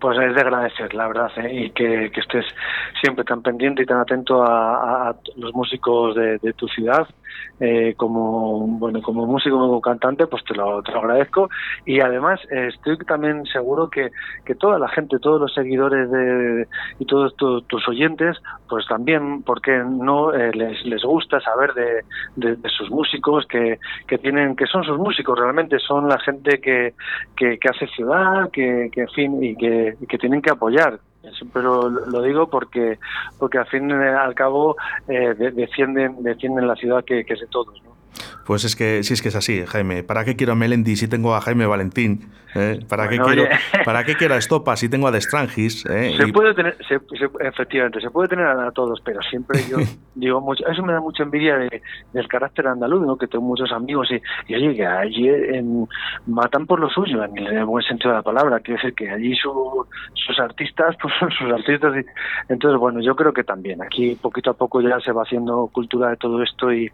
pues 0.00 0.18
es 0.18 0.34
de 0.34 0.40
agradecer, 0.40 0.94
la 0.94 1.08
verdad, 1.08 1.30
¿eh? 1.38 1.64
y 1.64 1.70
que, 1.70 2.06
estés 2.06 2.44
siempre 3.00 3.24
tan 3.24 3.42
pendiente 3.42 3.82
y 3.82 3.86
tan 3.86 3.98
atento 3.98 4.42
a, 4.42 5.14
los 5.36 5.52
músicos 5.54 6.14
de, 6.14 6.52
tu 6.56 6.68
ciudad. 6.68 7.06
Eh, 7.60 7.94
como 7.96 8.66
bueno 8.78 9.02
como 9.02 9.26
músico 9.26 9.58
como 9.58 9.80
cantante 9.80 10.28
pues 10.28 10.44
te 10.44 10.54
lo, 10.54 10.82
te 10.82 10.92
lo 10.92 11.00
agradezco. 11.00 11.48
Y 11.84 12.00
además 12.00 12.40
estoy 12.50 12.96
también 12.98 13.44
seguro 13.46 13.90
que, 13.90 14.10
que 14.44 14.54
toda 14.54 14.78
la 14.78 14.88
gente 14.88 15.18
todos 15.18 15.40
los 15.40 15.54
seguidores 15.54 16.10
de, 16.10 16.66
y 16.98 17.04
todos 17.04 17.34
tus 17.36 17.88
oyentes 17.88 18.36
pues 18.68 18.86
también 18.86 19.42
porque 19.42 19.82
no 19.84 20.32
eh, 20.32 20.52
les, 20.52 20.84
les 20.84 21.02
gusta 21.02 21.40
saber 21.40 21.72
de, 21.74 22.04
de, 22.36 22.68
sus 22.68 22.90
músicos 22.90 23.46
que, 23.46 23.78
que 24.06 24.18
tienen 24.18 24.54
que 24.54 24.66
son 24.66 24.84
sus 24.84 24.98
músicos 24.98 25.38
realmente 25.38 25.78
son 25.78 26.08
la 26.08 26.18
gente 26.20 26.60
que, 26.60 26.94
que, 27.36 27.58
que 27.58 27.68
hace 27.68 27.86
ciudad 27.88 28.50
que, 28.50 28.88
que 28.92 29.02
en 29.02 29.08
fin 29.08 29.42
y 29.42 29.56
que 29.56 29.78
que, 30.08 30.18
tienen 30.18 30.42
que 30.42 30.50
apoyar 30.50 30.98
pero 31.52 31.88
lo 31.88 32.22
digo 32.22 32.48
porque 32.48 32.98
porque 33.38 33.58
al 33.58 33.66
fin 33.66 33.90
y 33.90 33.92
al 33.92 34.34
cabo 34.34 34.76
eh, 35.08 35.34
defienden 35.34 36.22
defienden 36.22 36.66
la 36.66 36.76
ciudad 36.76 37.04
que, 37.04 37.24
que 37.24 37.34
es 37.34 37.40
de 37.40 37.46
todos 37.46 37.82
¿no? 37.82 37.97
Pues 38.48 38.64
es 38.64 38.76
que 38.76 39.02
sí 39.02 39.12
es 39.12 39.20
que 39.20 39.28
es 39.28 39.36
así, 39.36 39.66
Jaime. 39.66 40.02
¿Para 40.02 40.24
qué 40.24 40.34
quiero 40.34 40.54
a 40.54 40.56
Melendi 40.56 40.96
si 40.96 41.06
tengo 41.06 41.34
a 41.34 41.42
Jaime 41.42 41.66
Valentín? 41.66 42.30
¿Eh? 42.54 42.80
¿Para, 42.88 43.08
qué 43.08 43.18
quiero, 43.18 43.44
¿Para 43.84 44.04
qué 44.04 44.14
quiero 44.14 44.34
a 44.34 44.38
Estopa 44.38 44.74
si 44.76 44.88
tengo 44.88 45.06
a 45.06 45.10
Destrangis? 45.10 45.84
¿Eh? 45.86 46.14
Se 46.16 46.28
puede 46.28 46.54
tener, 46.54 46.76
efectivamente, 47.40 48.00
se 48.00 48.10
puede 48.10 48.28
tener 48.28 48.46
a, 48.46 48.70
todos, 48.72 49.00
pero 49.04 49.20
siempre 49.22 49.60
yo 49.68 49.76
digo 50.14 50.40
mucho, 50.40 50.66
eso 50.66 50.82
me 50.82 50.94
da 50.94 51.00
mucha 51.00 51.24
envidia 51.24 51.58
del 51.58 52.28
carácter 52.28 52.68
andaluz, 52.68 53.06
¿no? 53.06 53.18
que 53.18 53.26
tengo 53.26 53.44
muchos 53.44 53.70
amigos 53.70 54.08
y, 54.10 54.20
y 54.50 54.56
oye, 54.56 54.76
que 54.76 54.86
allí 54.86 55.30
matan 56.26 56.66
por 56.66 56.80
lo 56.80 56.88
suyo, 56.88 57.22
en 57.24 57.36
el 57.38 57.64
buen 57.66 57.84
sentido 57.84 58.10
de 58.10 58.16
la 58.16 58.22
palabra. 58.22 58.60
Quiere 58.60 58.80
decir 58.80 58.94
que 58.94 59.10
allí 59.10 59.36
sus 59.36 60.40
artistas, 60.40 60.96
pues 61.00 61.12
son 61.20 61.30
sus 61.32 61.52
artistas. 61.52 61.94
Y, 61.96 62.52
entonces, 62.52 62.80
bueno, 62.80 63.00
yo 63.00 63.14
creo 63.14 63.32
que 63.32 63.44
también 63.44 63.82
aquí 63.82 64.16
poquito 64.20 64.50
a 64.50 64.54
poco 64.54 64.80
ya 64.80 64.98
se 65.00 65.12
va 65.12 65.22
haciendo 65.22 65.68
cultura 65.72 66.10
de 66.10 66.16
todo 66.16 66.42
esto 66.42 66.72
y, 66.72 66.90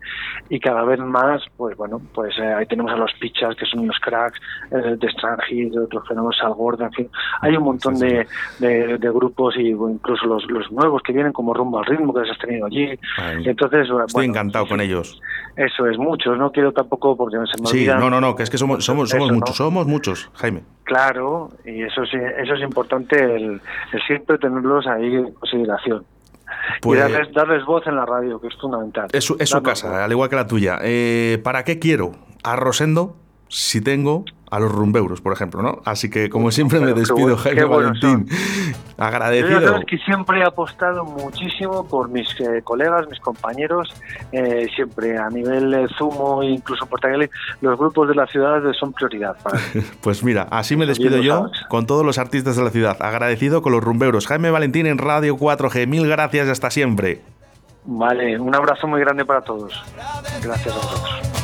y 0.48 0.58
cada 0.58 0.84
vez 0.84 0.98
más, 0.98 1.43
pues 1.56 1.76
bueno, 1.76 2.00
pues 2.14 2.36
eh, 2.38 2.52
ahí 2.54 2.66
tenemos 2.66 2.92
a 2.92 2.96
los 2.96 3.12
pichas, 3.14 3.54
que 3.56 3.66
son 3.66 3.80
unos 3.80 3.98
cracks, 4.00 4.40
eh, 4.70 4.96
de 4.96 5.06
Strange 5.08 5.70
de 5.70 5.80
otros 5.80 6.06
fenómenos, 6.06 6.38
Al 6.42 6.54
Gorda, 6.54 6.86
en 6.86 6.92
fin, 6.92 7.10
hay 7.40 7.56
un 7.56 7.64
montón 7.64 7.98
de, 7.98 8.26
de, 8.58 9.10
grupos 9.10 9.56
y 9.56 9.68
incluso 9.68 10.26
los, 10.26 10.44
los 10.50 10.70
nuevos 10.72 11.02
que 11.02 11.12
vienen 11.12 11.32
como 11.32 11.54
Rumbo 11.54 11.78
al 11.78 11.86
Ritmo, 11.86 12.12
que 12.12 12.20
les 12.20 12.30
has 12.30 12.38
tenido 12.38 12.66
allí. 12.66 12.98
Entonces, 13.44 13.88
Estoy 14.06 14.26
encantado 14.26 14.66
con 14.66 14.80
ellos. 14.80 15.20
Eso 15.56 15.86
es, 15.86 15.98
muchos, 15.98 16.36
no 16.36 16.50
quiero 16.50 16.72
tampoco 16.72 17.16
porque 17.16 17.36
se 17.52 17.62
me 17.62 17.68
Sí, 17.68 17.86
no, 17.86 18.10
no, 18.10 18.20
no, 18.20 18.34
que 18.34 18.42
es 18.42 18.50
que 18.50 18.58
somos, 18.58 18.84
somos, 18.84 19.10
somos 19.10 19.30
muchos, 19.30 19.56
somos 19.56 19.86
muchos, 19.86 20.30
Jaime. 20.34 20.62
Claro, 20.84 21.50
y 21.64 21.82
eso 21.82 22.04
sí, 22.06 22.18
eso 22.38 22.54
es 22.54 22.62
importante, 22.62 23.16
el, 23.16 23.60
el 23.92 24.02
siempre 24.06 24.38
tenerlos 24.38 24.86
ahí 24.86 25.14
en 25.14 25.32
consideración. 25.32 26.04
Pues, 26.80 26.98
y 26.98 27.32
darles, 27.32 27.64
voz 27.64 27.86
en 27.86 27.96
la 27.96 28.06
radio, 28.06 28.40
que 28.40 28.48
es 28.48 28.54
fundamental. 28.60 29.08
Es 29.12 29.24
su, 29.24 29.62
casa, 29.62 30.04
al 30.04 30.10
igual 30.10 30.28
que 30.28 30.36
la 30.36 30.46
tuya. 30.46 30.78
Eh, 30.82 31.40
¿Para 31.42 31.64
qué 31.64 31.78
quiero 31.78 32.12
a 32.42 32.56
Rosendo 32.56 33.16
si 33.48 33.80
tengo 33.80 34.24
a 34.54 34.60
los 34.60 34.70
rumbeuros, 34.70 35.20
por 35.20 35.32
ejemplo, 35.32 35.62
¿no? 35.62 35.80
Así 35.84 36.08
que, 36.08 36.30
como 36.30 36.52
siempre, 36.52 36.78
me 36.78 36.92
despido, 36.92 37.36
Jaime 37.36 37.64
Valentín. 37.64 38.28
Agradecido. 38.96 39.80
Yo 39.80 39.86
que 39.86 39.98
siempre 39.98 40.38
he 40.38 40.44
apostado 40.44 41.04
muchísimo 41.04 41.88
por 41.88 42.08
mis 42.08 42.28
eh, 42.38 42.62
colegas, 42.62 43.08
mis 43.08 43.18
compañeros, 43.18 43.92
eh, 44.30 44.68
siempre 44.76 45.18
a 45.18 45.28
nivel 45.28 45.88
Zumo, 45.98 46.44
incluso 46.44 46.86
por 46.86 47.00
los 47.60 47.78
grupos 47.78 48.08
de 48.08 48.14
la 48.14 48.26
ciudad 48.28 48.62
son 48.78 48.92
prioridad 48.92 49.36
para 49.42 49.58
Pues 50.00 50.22
mira, 50.22 50.46
así 50.50 50.76
me 50.76 50.86
despido 50.86 51.18
yo 51.18 51.50
con 51.68 51.86
todos 51.86 52.06
los 52.06 52.18
artistas 52.18 52.56
de 52.56 52.62
la 52.62 52.70
ciudad. 52.70 52.96
Agradecido 53.00 53.60
con 53.60 53.72
los 53.72 53.82
rumbeuros. 53.82 54.28
Jaime 54.28 54.52
Valentín 54.52 54.86
en 54.86 54.98
Radio 54.98 55.36
4G. 55.36 55.88
Mil 55.88 56.06
gracias 56.06 56.46
y 56.46 56.50
hasta 56.50 56.70
siempre. 56.70 57.20
Vale, 57.86 58.38
un 58.38 58.54
abrazo 58.54 58.86
muy 58.86 59.00
grande 59.00 59.24
para 59.24 59.40
todos. 59.40 59.82
Gracias 60.40 60.74
a 60.74 60.78
vosotros. 60.78 61.43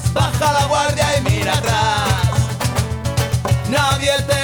Nadie 3.71 4.17
te 4.27 4.40